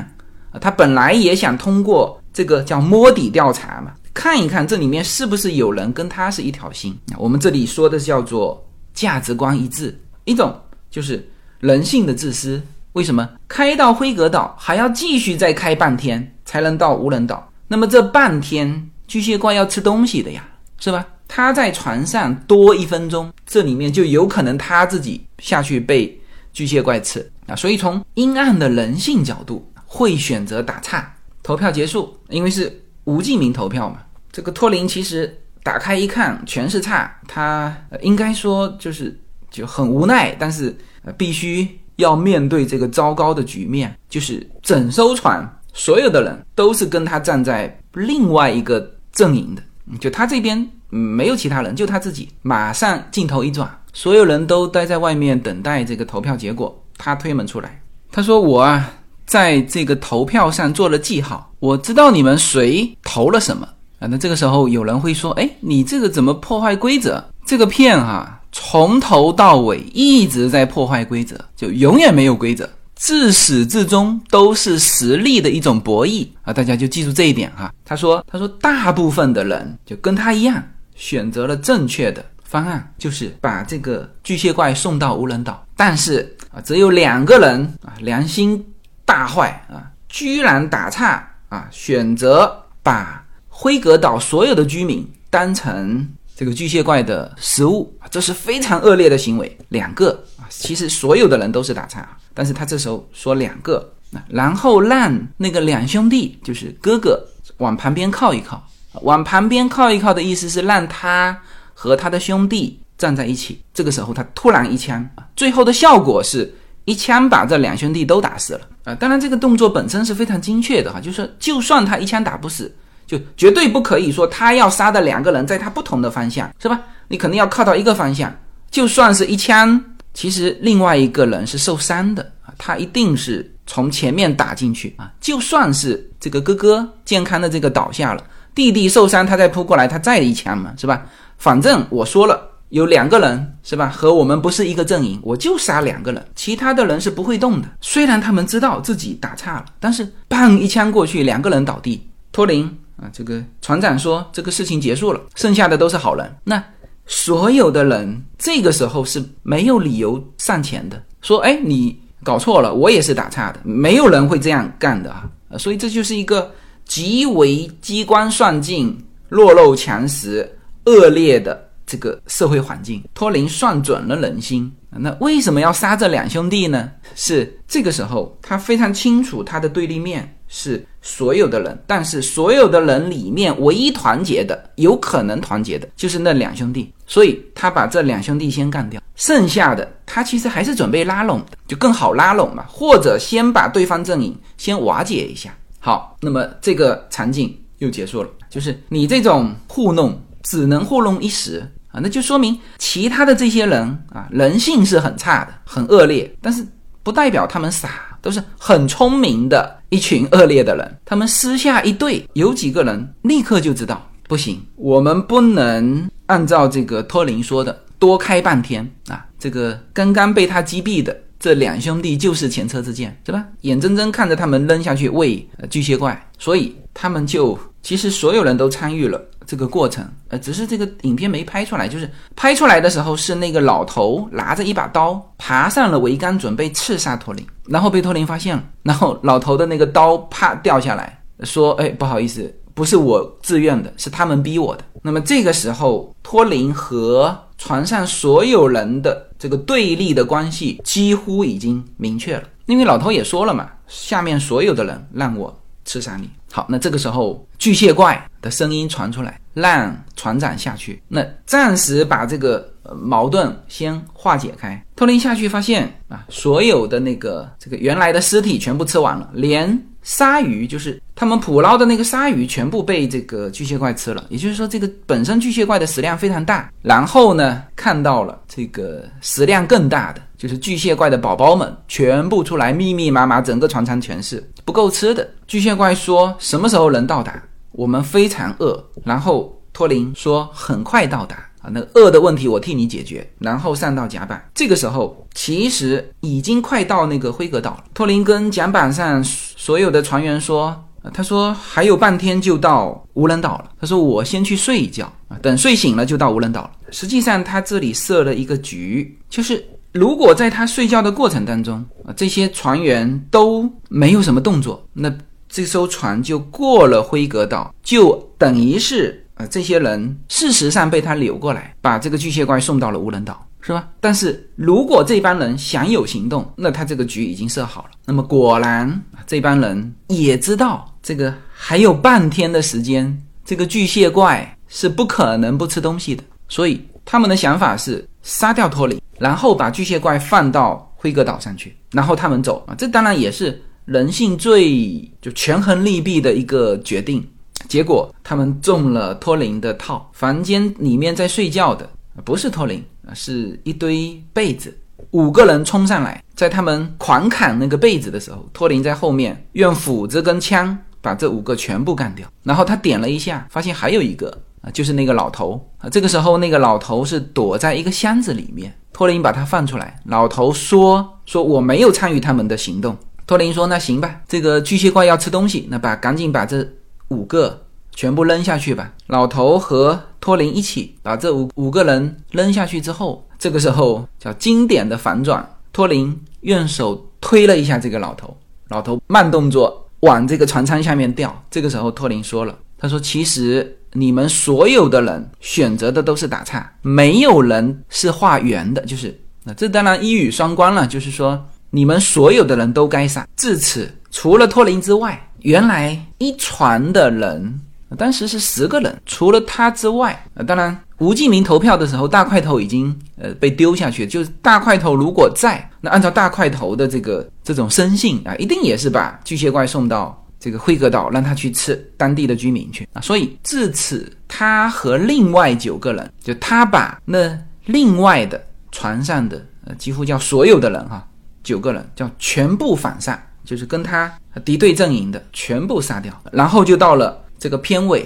[0.51, 3.91] 啊，他本来也想通过这个叫摸底调查嘛。
[4.15, 6.97] 看一看这里面是不是有人跟他是一条心？
[7.17, 10.57] 我们这里说的叫做价值观一致，一种
[10.89, 12.59] 就是人性的自私。
[12.93, 17.51] 为什么开到辉格岛还要继续再开半天才能到无人岛？
[17.67, 20.47] 那么这半天巨蟹怪要吃东西的呀，
[20.79, 21.05] 是吧？
[21.27, 26.17] 他在船上多一分钟，这里面就有可能他自己下去被
[26.53, 27.55] 巨蟹怪吃啊。
[27.55, 31.13] 所以从阴暗的人性角度，会选择打岔。
[31.43, 33.99] 投票结束，因为是无记名投票嘛。
[34.35, 39.17] 这个托林其实打开一看全是差，他应该说就是
[39.49, 40.75] 就很无奈，但是
[41.15, 49.63] 必须要面对这个糟糕的局面，就是整艘船所有的人都是跟他站在另外一个阵营的，
[50.01, 52.27] 就他这边没有其他人，就他自己。
[52.41, 56.83] 马上镜头一转，所有人都待在外面等待这个投票结果。
[56.97, 58.91] 他推门出来，他说：“我啊，
[59.25, 63.65] 在这个投票上做了记号，我知道你们谁投了什么。”
[64.07, 67.23] 那这个时候有人会说：“哎，你这个怎么破坏规则？
[67.45, 76.51] 这个片哈，从头到尾一直在破坏规则，就永远没有规则，自始至终都是实力的一种博弈啊！
[76.51, 80.63] 大家就记住这一点哈。”他说：“他说，大部分的人就跟他一样，
[80.95, 85.63] 选择了正确的方案，就是把这个巨蟹怪送到无人岛。
[85.75, 88.65] 但是啊，只有两个人啊，良心
[89.05, 93.21] 大坏啊，居然打岔啊，选择把。”
[93.57, 99.57] 辉格岛所有的居民当成这个巨蟹怪的食物这是非常恶劣的行为。
[99.69, 103.93] 两个啊，其实所有的人都是打岔，但是他这时候说两个，
[104.27, 107.25] 然后让那个两兄弟，就是哥哥
[107.59, 108.61] 往旁边靠一靠，
[109.03, 111.41] 往旁边靠一靠的意思是让他
[111.73, 113.61] 和他的兄弟站在一起。
[113.73, 118.93] 这个时候他突然一枪，最后的效果是一枪把这两兄弟都打死了啊！
[118.95, 122.75] 当然这个动作本身是非常精确的哈，就是说就算他一枪打不死。
[123.07, 126.79] 就绝对不可以说他要杀的两个人在他不同的方向，是吧？
[127.07, 128.33] 你肯定要靠到一个方向，
[128.71, 129.79] 就算是一枪，
[130.13, 135.11] 其实另外一个人是受伤的啊，他一定是从前面打进去啊。
[135.21, 138.23] 就算是这个哥哥健康的这个倒下了，
[138.55, 141.05] 弟弟受伤，他再扑过来，他再一枪嘛，是吧？
[141.37, 143.87] 反正我说了，有两个人是吧？
[143.87, 147.67] 和我们不是一个阵营，我就杀两个人，其他的人是不会动的。
[147.81, 152.75] 虽然他们知道自己打岔了，但是砰一枪过去，两个人倒地，托林。
[152.97, 156.35] 啊，这个船长说这个事情结束了，剩下的都是好人。
[156.43, 156.63] 那
[157.05, 165.29] 所有的人这个时候是没有理由上前的，说：“哎，你搞错了，我也是打岔的。”没有人会这样干的啊！
[165.57, 166.51] 所以这就是一个
[166.85, 168.97] 极为机关算尽、
[169.29, 173.03] 弱肉强食、恶劣的这个社会环境。
[173.13, 176.91] 托林算准了人心，那为什么要杀这两兄弟呢？
[177.13, 180.34] 是这个时候他非常清楚他的对立面。
[180.47, 186.91] 是所有的人，但是所有的人里面唯一团结的，有可能团结的，就是那两兄弟。
[187.07, 195.55] 所以他把这两兄弟先干掉，剩下的他其实还是准备拉拢的，就更好拉拢嘛，或者先把对方阵营先瓦解一下。
[195.79, 201.59] 好，那么这个场景又结束了，就是你这种糊弄只能糊弄一时
[201.91, 203.81] 啊，那就说明其他的这些人
[204.11, 206.65] 啊，人性是很差的，很恶劣，但是
[207.03, 207.89] 不代表他们傻。
[208.25, 219.25] 都是很聪明的一群恶劣的人，他们私下一对，有几个人立刻就知道不行，我们不能按照这个托林说的多开半天啊。
[219.37, 223.45] 这个刚刚被他击毙的这两兄弟就是前车之鉴，是吧？
[223.61, 231.87] 眼睁睁看着他们扔下去喂巨蟹怪，所以他们就其实所有人都参与了这个过程，呃，只是这个影片没拍出来。
[231.87, 256.27] 就是拍出来的时候，是那个老头拿着一把刀爬上了桅杆，准备刺杀托林，然后被托林发现了，然后老头的那个刀啪掉下来，说：“哎，不好意思，不是我自愿的，是他们逼我的。”那么这个时候，托林和船上所有人的这个对立的关系几乎已经明确了，因为老头也说了嘛，下面所有的人让我刺杀你。
[256.55, 262.65] 好，那这个时候巨蟹怪的声音传出来，让船长下去，那暂时把这个
[262.95, 264.81] 矛盾先化解开。
[264.95, 274.23] 托林下去发现啊，所有的那个这个原来的尸体全部吃完了，连鲨鱼就是他们捕捞的那个鲨鱼全部被这个巨蟹怪吃了。
[274.29, 276.71] 也就是说，这个本身巨蟹怪的食量非常大。
[276.81, 284.43] 然后呢，看到了这个食量更大的，就是巨蟹怪的宝宝们全部出来，密密麻麻，整个船舱全是。
[284.65, 287.41] 不够吃的，巨蟹怪说什么时候能到达？
[287.71, 288.83] 我们非常饿。
[289.03, 293.29] 然后托林说很快到达啊，那饿的问题我替你解决。
[293.39, 297.83] 然后上到甲板，这个时候其实已经快到那个辉格岛了。
[297.93, 300.75] 托林跟甲板上所有的船员说，
[301.13, 303.71] 他说还有半天就到无人岛了。
[303.79, 306.71] 他说我先去睡一觉啊，等睡醒了就到无人岛了。
[306.91, 309.63] 实际上他这里设了一个局，就是。
[309.95, 315.09] 如果在他睡觉的过程当中啊，这些船员都没有什么动作，那
[315.47, 323.87] 这艘船就过了辉格岛，就等于是啊，这些人事实上被他扭过来，把这个巨蟹怪送到了无人岛，是吧？
[324.01, 327.91] 但是如果这帮人想有行动，那他这个局已经设好了。
[328.05, 339.01] 那么果然，这帮人也知道这个还有半天的时间，这个巨蟹怪是不可能不吃东西的，所以他们的想法是杀掉托里。
[339.17, 347.25] 然后把巨蟹怪放到辉格岛上去，然后他们走啊，这当然也是人性最就权衡利弊的一个决定。
[347.69, 351.89] 结果他们中了托林的套，房间里面在睡觉的
[352.25, 354.77] 不是托林啊，是一堆被子。
[355.11, 362.27] 五个人冲上来，在他们狂砍那个被子的时候，托林在后面用斧子跟枪把这五个全部干掉。
[362.43, 364.37] 然后他点了一下，发现还有一个
[364.71, 365.89] 就是那个老头啊。
[365.89, 368.73] 这个时候那个老头是躲在一个箱子里面。
[368.93, 372.97] 托林把他放出来，老头说：“说我没有参与他们的行动。”
[373.27, 376.65] 托林说：“那行吧，这个巨蟹怪要吃东西，那把赶紧把这
[377.09, 388.33] 五个全部扔下去吧。”老头和托林一起把这五五个人扔下去之后，这个时候叫经典的反转，托林用手推了一下这个老头，
[388.69, 391.43] 老头慢动作往这个船舱下面掉。
[391.51, 403.25] 这个时候托林说了：“他说其实。”你们所有的人选择的都是打岔，没有人是画圆的，就是那这当然一语双关了，就是说你们所有的人都该杀。
[403.37, 407.61] 至此，除了托林之外，原来一船的人
[407.97, 420.21] 当时是十个人，除了他之外，啊，当然吴敬明投票的时候，大块头已经呃被丢下去，就是大块头如果在，那按照大块头的这个这种生性啊，一定也是把巨蟹怪送到。
[420.39, 431.07] 这个辉格岛让他去吃当地的居民去啊，所以至此他和另外九个人，就他把那另外的船上的呃几乎叫所有的人哈，
[431.43, 434.11] 九个人叫全部反杀，就是跟他
[434.43, 438.01] 敌对阵营的全部杀掉，然后就到了这个片尾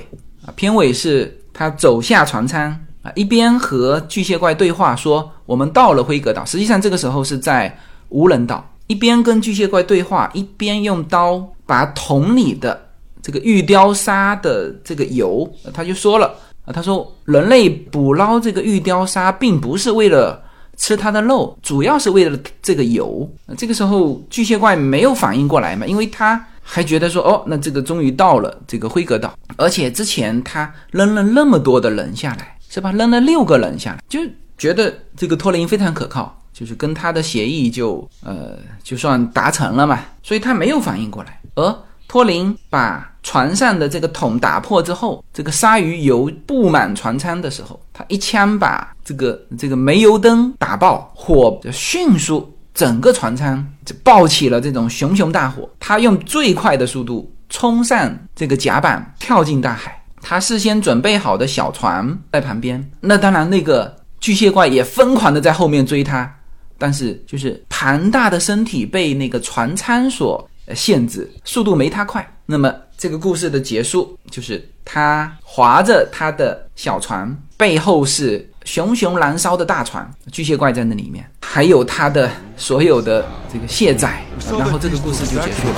[0.45, 7.77] 啊，片尾是他走下船舱啊，一边和巨蟹怪对话说我们到了辉格岛，实际上这个时候是在
[8.09, 8.65] 无人岛。
[8.87, 12.89] 一边跟巨蟹怪对话，一边用刀把桶里的
[13.21, 16.33] 这个玉雕鲨的这个油，他就说了
[16.65, 20.41] 啊，他说人类捕捞这个玉雕鲨，并不是为了
[20.77, 23.31] 吃它的肉，主要是为了这个油。
[23.55, 32.91] 这个时候巨蟹怪没有反应过来嘛，因为他还觉得说，哦，那这个终于到了这个辉格岛，而且之前他扔了那么多的人下来，是吧？
[32.93, 34.19] 扔了六个人下来，就
[34.57, 36.35] 觉得这个托林非常可靠。
[36.51, 41.38] 就是跟他的协议就呃就算达成了嘛，所以他没有反应过来。
[41.59, 55.69] 而托林把船上的这个桶打破之后，这个鲨鱼油布满船舱的时候，他一枪把这个这个煤油灯打爆，火就迅速整个船舱就爆起了这种熊熊大火。
[55.79, 59.95] 他用最快的速度冲上这个甲板，跳进大海。
[60.21, 66.29] 他事先准备好的小船在旁边，那当然那个巨蟹怪也疯狂的在后面追他。
[66.77, 72.27] 但是，就是庞大的身体被那个船舱所限制，速度没他快。
[72.45, 84.23] 那么，这个故事的结束就是他划着他的小船，背后是熊熊燃烧的大船，巨蟹怪在那里面，还有他的所有的这个卸载，
[84.57, 85.75] 然后这个故事就结束了，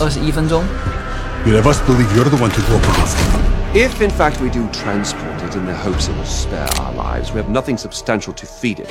[0.00, 0.62] 二十一分钟。
[1.44, 3.42] You'd have us believe you're the one to go up against him.
[3.74, 7.32] If, in fact, we do transport it in the hopes it will spare our lives,
[7.32, 8.88] we have nothing substantial to feed it.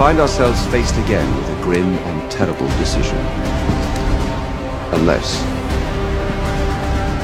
[0.00, 3.18] Find ourselves faced again with a grim and terrible decision.
[4.94, 5.44] Unless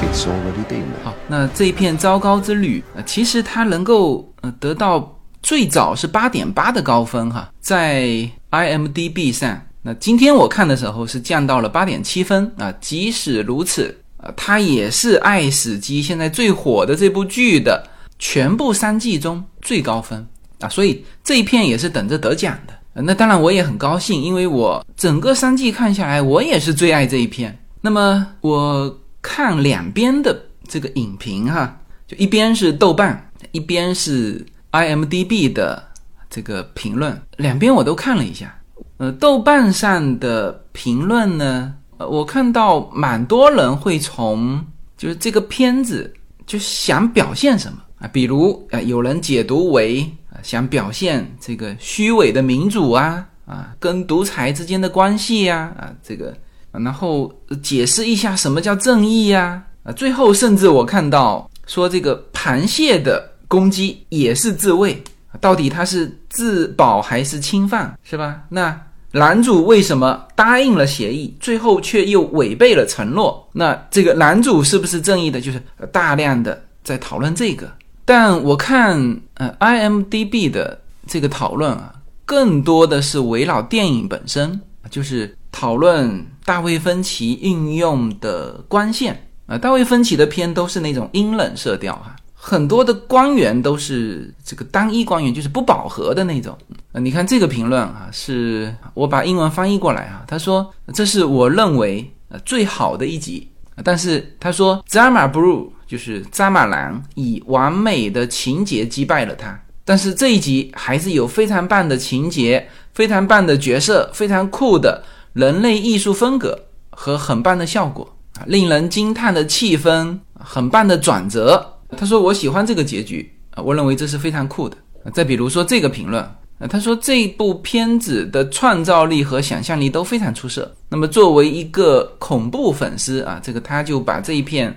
[0.03, 1.05] it's already been there.
[1.05, 9.59] 好，那这一片糟糕之旅，呃，其实它能够呃得到最早是八点八的高分哈，在 IMDB 上。
[9.81, 12.71] 那今天我看的时候是降到了八点七分啊。
[12.79, 17.87] 即使如此，啊，它也是《爱死机》现在最火的这部剧的
[18.19, 20.27] 全部三季中最高分
[20.59, 22.73] 啊，所以这一片也是等着得奖的。
[22.99, 27.55] 那当然我也很高兴，因为我整个三季看下来，我也是最爱这一片。
[27.79, 30.35] 那么我看两边的
[30.67, 35.83] 这个影评哈，就一边是豆瓣，一边是 IMDB 的
[36.27, 38.59] 这个评论，两边我都看了一下。
[38.97, 44.59] 呃，豆瓣上的评论呢，呃，我看到蛮多人会从
[44.97, 46.11] 就是这个片子
[46.47, 56.35] 就想表现什么啊，比如呃，有人解读为啊想表现这个虚伪的民主啊啊跟独裁之间的关系呀啊这个，
[56.71, 57.31] 然后
[57.63, 65.01] 解释一下什么叫正义呀啊，最后甚至我看到说这个螃蟹的攻击也是自卫，
[65.39, 68.41] 到底他是自保还是侵犯，是吧？
[68.49, 68.79] 那
[69.11, 73.49] 男主为什么答应了协议，最后却又违背了承诺？
[73.53, 75.39] 那这个男主是不是正义的？
[75.39, 75.61] 就是
[75.91, 77.71] 大量的在讨论这个。
[78.07, 81.93] 但我看呃 IMDB 的这个讨论啊，
[82.23, 89.57] 更多的是围绕电影本身，就是讨论大卫芬奇运用的光线啊。
[89.57, 96.57] 大卫芬奇的片都是那种阴冷色调哈、很多的光源都是这个单一光源，就是不饱和的那种。
[96.93, 103.49] 呃，你看这个评论啊，是我把英文翻译过来啊，他说这是我认为呃最好的一集，
[103.83, 115.01] 但是他说 Zama Blue 就是扎马兰以完美的情节击败了他，但是这一集还是有非常棒的情节、非常棒的角色、非常酷的
[115.33, 116.59] 人类艺术风格
[116.89, 121.73] 和很棒的效果啊，令人惊叹的气氛，很棒的转折。
[121.95, 124.75] 他说我喜欢这个结局啊，我认为这是非常酷的。
[125.13, 126.29] 再比如说这个评论。
[126.59, 130.75] 呃，他说这部片子的创造力和想象力都非常出色。
[130.89, 134.75] 那么作为一个恐怖粉丝啊，这个他就把这一片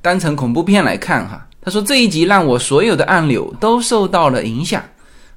[0.00, 1.46] 当成恐怖片来看哈。
[1.60, 4.82] 他说这一集让我所有的按钮都受到了影响，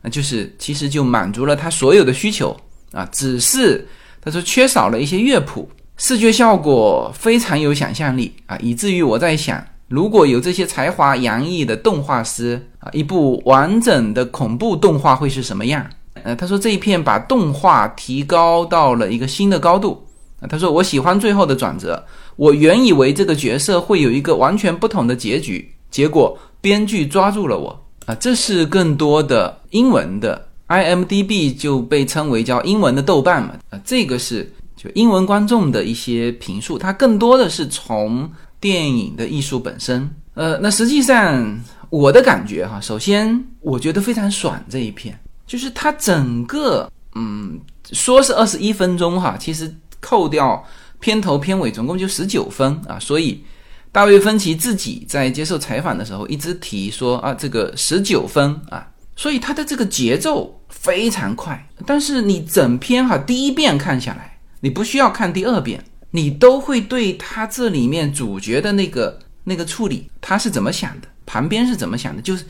[0.02, 2.56] 啊，就是其实就满足了他所有的需求
[2.92, 3.88] 啊，只是
[4.22, 9.64] 他说缺少了一些乐谱，视觉效果非常有想象力啊，以至于我在想。
[9.88, 15.86] 如果有这些才华洋溢的动画师啊，一部完整的恐怖动画会是什么样？
[16.24, 20.02] 呃，他说这一片把动画提高到了一个新的高度
[20.40, 20.48] 啊。
[20.48, 22.02] 他说我喜欢最后的转折，
[22.42, 28.16] 我原以为这个角色会有一个完全不同的结局，结果编剧抓住了我啊。
[28.16, 38.28] 这是更多的英文的 IMDB 就被称为叫英文的豆瓣嘛啊，这个是就英文观众的一些评述，它更多的是从。
[38.62, 47.60] 电影的艺术本身，呃，那实际上我的感觉哈，首先我觉得非常爽这一片，就是它整个，嗯，
[47.92, 50.64] 说是二十一分钟哈，其实扣掉
[51.02, 52.98] 片头片尾，总共就十九分啊。
[52.98, 53.44] 所以
[53.92, 58.88] 大卫芬奇自己在接受采访的时候一直提说啊，这个十九分啊，
[59.18, 65.84] 所以它的这个节奏非常快，但是你整篇哈第一遍看下来，你不需要看第二遍。
[66.14, 72.44] 你都会对他这里面主角的那个那个处理，他是怎么想的，旁边是怎么想的，就是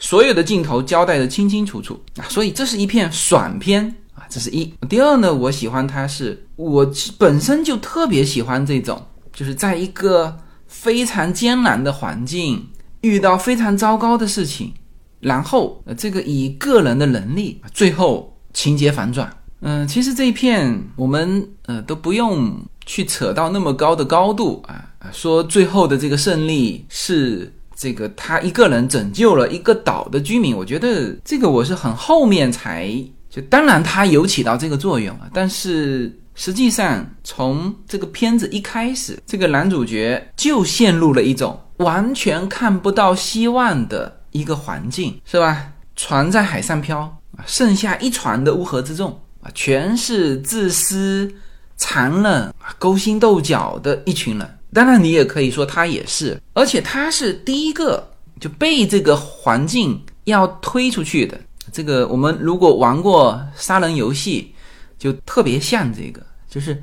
[0.00, 3.94] 所有的镜头交代的清清楚楚啊，所以这是一片爽片，
[4.34, 4.74] 这是一。
[4.88, 9.00] 第二呢，我喜欢它是，我本身就特别喜欢这种，
[9.32, 12.66] 就是在一个非常艰难的环境，
[13.02, 14.72] 遇到非常糟糕的事情，
[15.20, 19.32] 然后呃这个以个人的能力，最后情节反转。
[19.60, 22.58] 嗯，其实这一片我们呃都不用。
[22.86, 24.84] 去扯到那么高的高度啊！
[25.10, 32.94] 说最后的这个胜利是这个他一个人拯救了一个岛的居民，我觉得这个我是很后面才
[33.34, 45.72] 就，当然他有起到这个作用啊，但是实际上从这个片子一开始，这个男主角就陷入了一种完全看不到希望的一个环境，是吧？
[45.96, 47.00] 船在海上漂
[47.36, 49.10] 啊，剩下一船的乌合之众
[49.40, 51.28] 啊，全是自私。
[51.76, 58.08] 残忍、勾心斗角的一群人，当然你也可以说他也是，而且他是第一个
[58.38, 61.36] 就被这个环境要推出去的。
[61.74, 64.54] 这个我们如果玩过杀人游戏，
[64.96, 66.80] 就特别像这个，就是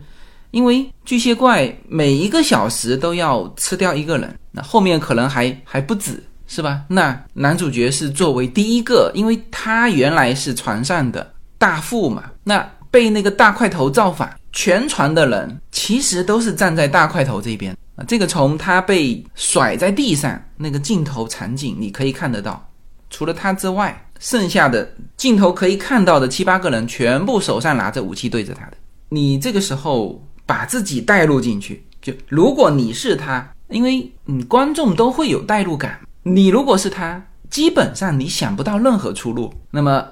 [0.51, 6.81] 因为巨蟹怪每一个小时都要吃掉一个人，那后面可能还还不止，是吧？
[6.89, 12.59] 那男主角是作为第一个，因为他原来是船上的大副嘛，那
[12.91, 18.03] 被那个大块头造反，全船的人其实都是站在大块头这边啊。
[18.05, 22.69] 这个从他被甩在地上那个镜头场景，你可以看得到，
[23.09, 23.97] 除了他之外。
[24.21, 28.77] 剩下的镜头可以看到的七八个人，全部手上拿着武器对着他的。
[29.09, 35.99] 你这个时候把自己带入进去，就如果你是他，因为嗯，观众都会有代入感。
[36.21, 39.51] 你如果是他，基本上你想不到任何出路。
[39.71, 40.07] 那么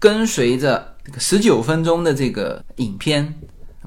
[0.00, 3.32] 跟随着这个十九分钟的这个影片，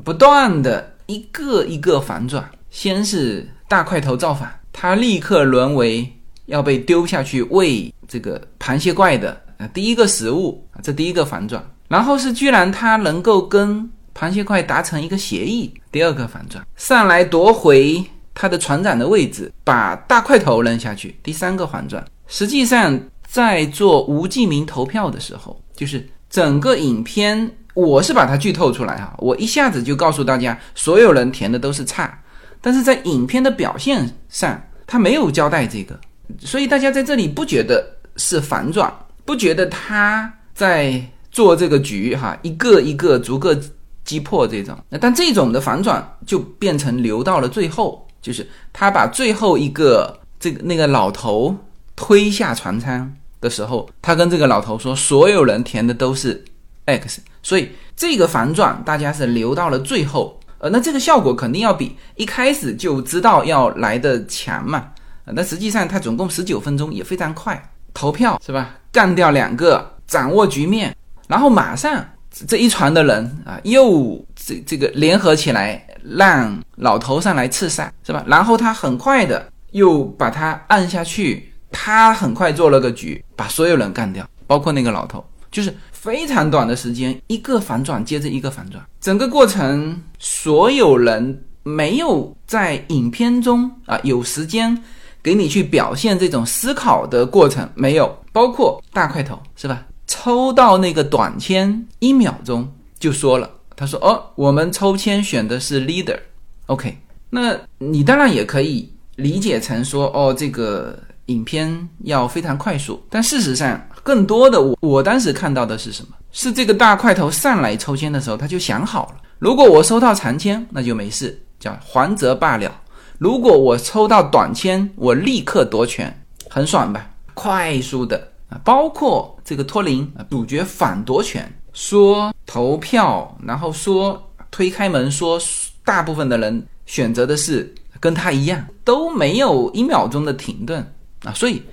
[0.05, 6.09] 不断的一个一个反转，先是大块头造反，他立刻沦为
[6.45, 9.41] 要被丢下去喂这个螃蟹怪的。
[9.57, 18.03] 啊，第一个食物，这第一个反转，然后是居然他能够跟螃蟹怪达成一个协议，第二个反转，上来夺回
[18.33, 22.03] 他的船长的位置，把大块头扔下去，第三个反转。
[22.27, 32.17] 实际上在做吴继明投票的时候，就是整个影片，我是把它剧透出来哈，我一下子就告诉大家，所有人填的都是差，
[32.61, 35.99] 但是在影片的表现上，他没有交代这个，
[36.39, 37.85] 所以大家在这里不觉得
[38.17, 38.91] 是反转。
[39.25, 41.01] 不觉得他在
[41.31, 43.59] 做这个局哈，一个一个逐个
[44.03, 51.55] 击破这种，那但这种的反转就变成留到了最后，就是他把最后一个这个那个老头
[51.95, 53.11] 推下船舱
[53.41, 56.45] 的时候，他跟这个老头说，所有人填的都是
[56.85, 64.91] X，所以这个反转大家是留到了最后，呃，那这个效果肯定要比一开始就知道要来的强嘛，
[65.25, 67.71] 那实际上它总共十九分钟也非常快。
[67.93, 68.75] 投票是吧？
[68.95, 70.95] 干掉两个，掌握局面，
[71.27, 72.01] 然后马上
[72.47, 78.23] 这一船的人啊，又这这个联合起来，让老头上来刺杀，是吧？
[78.25, 85.21] 然后他很快的又把他按下去，他很快做了个局，把所有人干掉，包括那个老头，
[85.51, 94.81] 就是非常短的时间，一个反转接着一个反转，整个过程所有人没有在影片中啊有时间。
[95.25, 99.83] 给你去表现这种思考的过程没有，包括大块头是吧？
[100.05, 106.19] 抽到那个短签一秒钟就说了，他说：“哦，我们抽签选的是 leader。
[106.67, 106.95] ”OK，
[107.31, 110.95] 那你当然也可以理解成说：“哦，这个
[111.25, 116.09] 影片要非常快速。”但事实上，更多的我我当时看到的是什么？
[116.31, 122.71] 是这个大块头上来抽签的时候，他就想好了，如果我收到长签，那就没事，叫还则罢了。
[123.17, 126.13] 如果我抽到短签，我立刻夺权，
[126.49, 127.09] 很爽吧？
[127.33, 135.39] 快速的啊，包括这个托林啊，主角反夺权，说投票，然后说推开门，说
[135.85, 140.85] 大部分的人选择的是跟他一样，都没有一秒钟的停顿
[141.23, 141.63] 啊，所以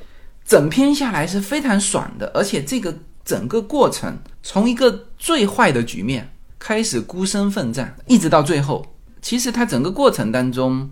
[0.45, 8.87] 整篇下来是非常爽的，而且这个整个过程从一个最坏的局面开始孤身奋战，一直到最后，
[9.21, 10.89] 其实他整个过程当中。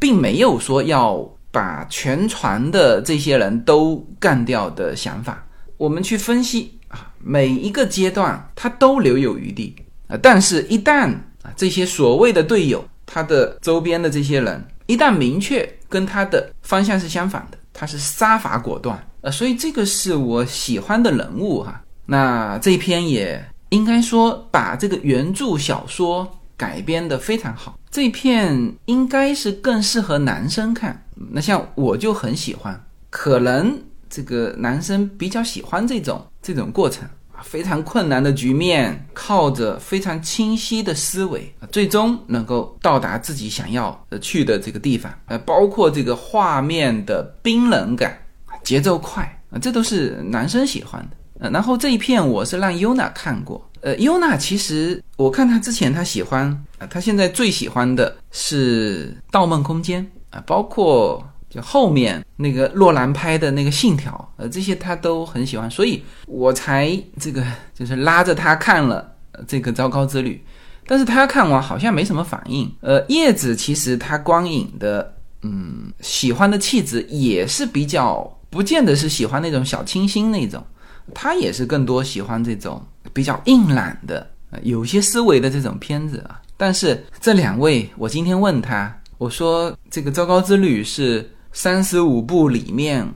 [0.00, 5.44] 并没有说要把全船的这些人都干掉的想法。
[5.76, 9.74] 我们去分析啊，每一个阶段他都留有余地
[10.06, 10.16] 啊。
[10.22, 11.08] 但是，一旦
[11.42, 19.30] 啊这些所谓的队友，他的周边的这些人一旦明确跟他的方向是相反的，他是杀伐果断啊。
[19.30, 21.82] 所以，这个是我喜欢的人物哈。
[22.06, 26.28] 那这篇也应该说把这个原著小说。
[26.54, 31.04] 改编的非常好，这片应该是更适合男生看。
[31.14, 33.78] 那像我就很喜欢，可能
[34.08, 45.12] 这个男生比较喜欢这种这种过程啊，非常困难的局面，靠着非常清晰的思维，最终能够到达自己想要呃去的这个地方。
[45.26, 48.18] 呃，包括这个画面的冰冷感，
[48.64, 51.16] 节奏快啊，这都是男生喜欢的。
[51.40, 53.68] 呃，然后这一片我是让优娜看过。
[53.82, 56.46] 呃，优娜其实我看她之前她喜欢
[56.78, 60.04] 啊，她现在最喜欢的是《盗梦空间》
[60.36, 64.12] 啊，包括就后面那个洛兰拍的那个《信条》，
[64.42, 69.12] 呃，这些她都很喜欢，所以我才这个就是拉着她看了
[69.48, 70.40] 这个《糟糕之旅》，
[70.86, 72.72] 但是她看完好像没什么反应。
[72.82, 75.12] 呃，叶子其实她光影的
[75.42, 80.64] 嗯喜欢的气质也是比较，不见得是喜欢那种小清新那种。
[81.12, 82.80] 他也是更多喜欢这种
[83.12, 84.26] 比较硬朗的、
[84.62, 86.40] 有些思维的这种片子啊。
[86.56, 93.06] 但是这两位，我今天问他，我说这个《糟糕之旅》是三十五部里面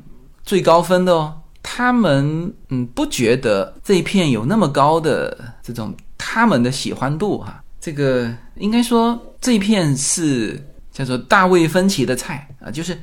[0.43, 1.35] 最高分的哦。
[1.63, 7.63] 他们嗯不觉得这一片有那么高的这种他们的喜欢度哈。
[7.81, 12.99] 这个应该说这一片是叫做大卫芬奇的菜啊，就是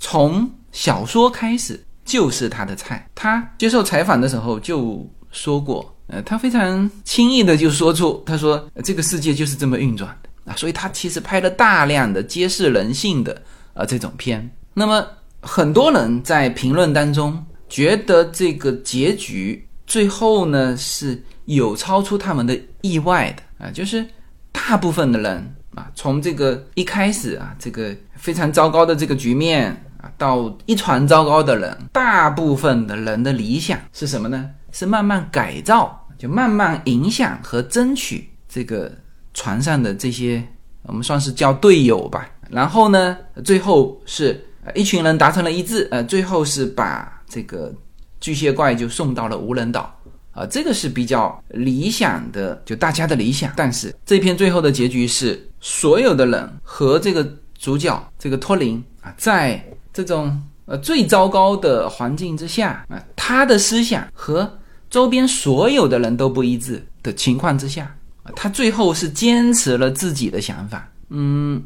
[0.00, 3.08] 从小说开始就是他的菜。
[3.14, 13.42] 他接受采访的时候就说过，呃，他非常轻易的就说出，他说这个世界就是这么运转的啊，所以他其实拍了大量的揭示人性的
[13.72, 14.50] 啊这种片。
[14.74, 15.06] 那么
[15.40, 24.04] 很多人在评论当中觉得这个结局最后呢是有超出他们的意外的啊，就是
[24.52, 34.50] 大部分的人啊，从这个一开始啊，这个非常糟糕的这个局面啊，到一船糟糕的人，大部分的人的理想是什么呢？
[34.74, 38.92] 是慢慢改造，就慢慢影响和争取这个
[39.32, 40.46] 船上的这些，
[40.82, 42.28] 我们算是叫队友吧。
[42.50, 44.44] 然后呢，最后是。
[44.74, 47.70] 一群人达成了一致，呃，最后是把这个
[48.18, 49.94] 巨蟹怪就送到了无人岛，
[50.32, 53.52] 啊，这个是比较理想的，就大家的理想。
[53.54, 59.62] 但是这篇最后的结局是，所有的人和这个主角这个托林啊，在
[59.92, 64.50] 这种呃最糟糕的环境之下啊，他的思想和
[64.94, 67.92] 周边所有的人都不一致的情况之下，
[68.36, 71.60] 他最后是坚持了自己的想法，嗯。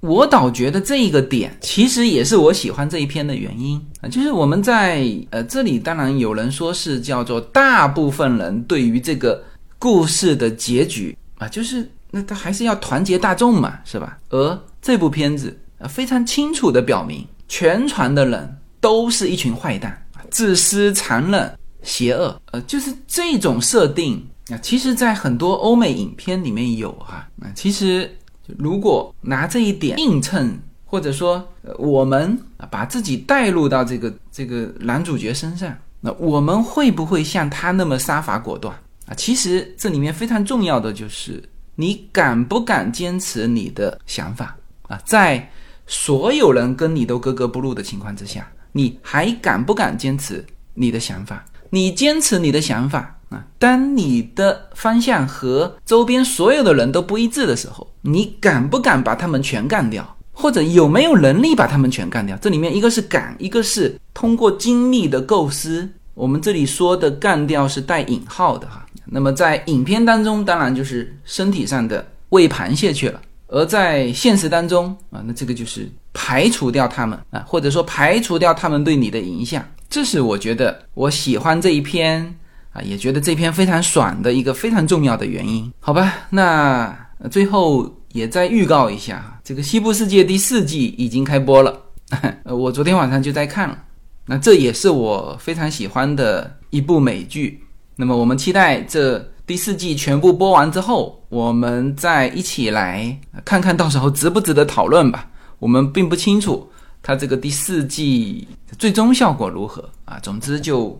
[0.00, 9.40] 我倒觉得这一个点其实也是我喜欢这一篇的原因啊，就是我们在呃这里当然有人说是叫做大部分人对于这个
[9.78, 14.18] 故事的结局啊，就是那他还是要团结大众嘛，是吧？
[14.30, 28.10] 而这部片子啊非常清楚的表明，全船的人都是一群坏蛋，自私、残忍、邪恶，呃，就是这种设定啊，其实在很多欧美影片里面有哈，那其实。
[28.58, 32.36] 如果拿这一点映衬，或者说我们
[32.70, 38.76] 把自己带入到这个这个男主角身上，那我们会不会像他那么杀伐果断
[39.06, 39.14] 啊？
[39.14, 41.42] 其实这里面非常重要的就是
[41.76, 45.00] 你敢不敢坚持你的想法啊？
[45.06, 45.48] 在
[45.86, 51.42] 所有人跟你都格格不入的情况之下，你还敢不敢坚持你的想法？
[51.74, 53.18] 你坚持你的想法。
[53.30, 60.16] 啊，当你的方向和周边所有的人都不一致的时候，你敢不敢把他们全干掉？
[60.32, 62.36] 或者有没有能力把他们全干掉？
[62.36, 65.88] 这里面一个是敢，一个是通过精密的构思。
[66.12, 68.84] 我们这里说的干掉是带引号的哈。
[69.06, 73.18] 那么在影片当中，当然就是身体上的喂螃蟹去了；
[73.52, 79.64] 而在现实当中啊，那这个就是排除掉他们啊，或者说排除掉他们对你的影响。
[79.88, 82.34] 这是我觉得我喜欢这一篇。
[82.74, 86.10] 啊，也觉得这篇非常爽的一个非常重要的原因，好吧？
[86.30, 86.96] 那
[87.30, 91.78] 最后也再预告一下，这个《西部世界》第四季已经开播了，
[92.48, 93.78] 我昨天晚上就在看了，
[94.24, 97.62] 那这也是我非常喜欢的一部美剧。
[97.94, 99.22] 那么我们期待这
[99.52, 105.28] 第四季全部播完之后，我们再一起来看看到时候值不值得讨论吧。
[105.58, 106.66] 我们并不清楚
[107.02, 108.48] 它这个第四季
[108.78, 110.18] 最终效果如何啊。
[110.22, 110.98] 总之就。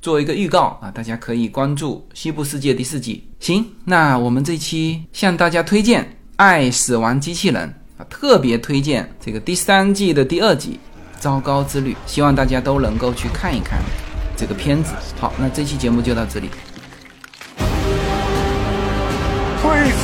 [0.00, 3.22] 做一个预告啊，大家可以关注《西部世界》第四季。
[3.38, 6.02] 行，那我们这期向大家推荐
[6.34, 7.72] 《爱死亡机器人》
[8.02, 10.80] 啊，特别推荐这个第三季的第二集
[11.20, 13.80] 《糟糕之旅》，希望大家都能够去看一看
[14.36, 14.92] 这个片子。
[15.20, 16.48] 好，那这期节目就到这里。
[19.62, 19.94] Please,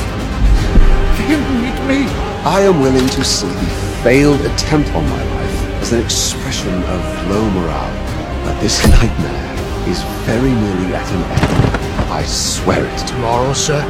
[1.29, 2.07] you meet me.
[2.47, 3.65] I am willing to see the
[4.03, 8.45] failed attempt on my life as an expression of low morale.
[8.45, 12.09] But this nightmare is very nearly at an end.
[12.09, 13.07] I swear it.
[13.07, 13.83] Tomorrow, sir,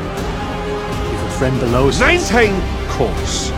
[1.14, 2.00] if a friend below us...
[2.00, 2.60] Maintain
[2.90, 3.52] course.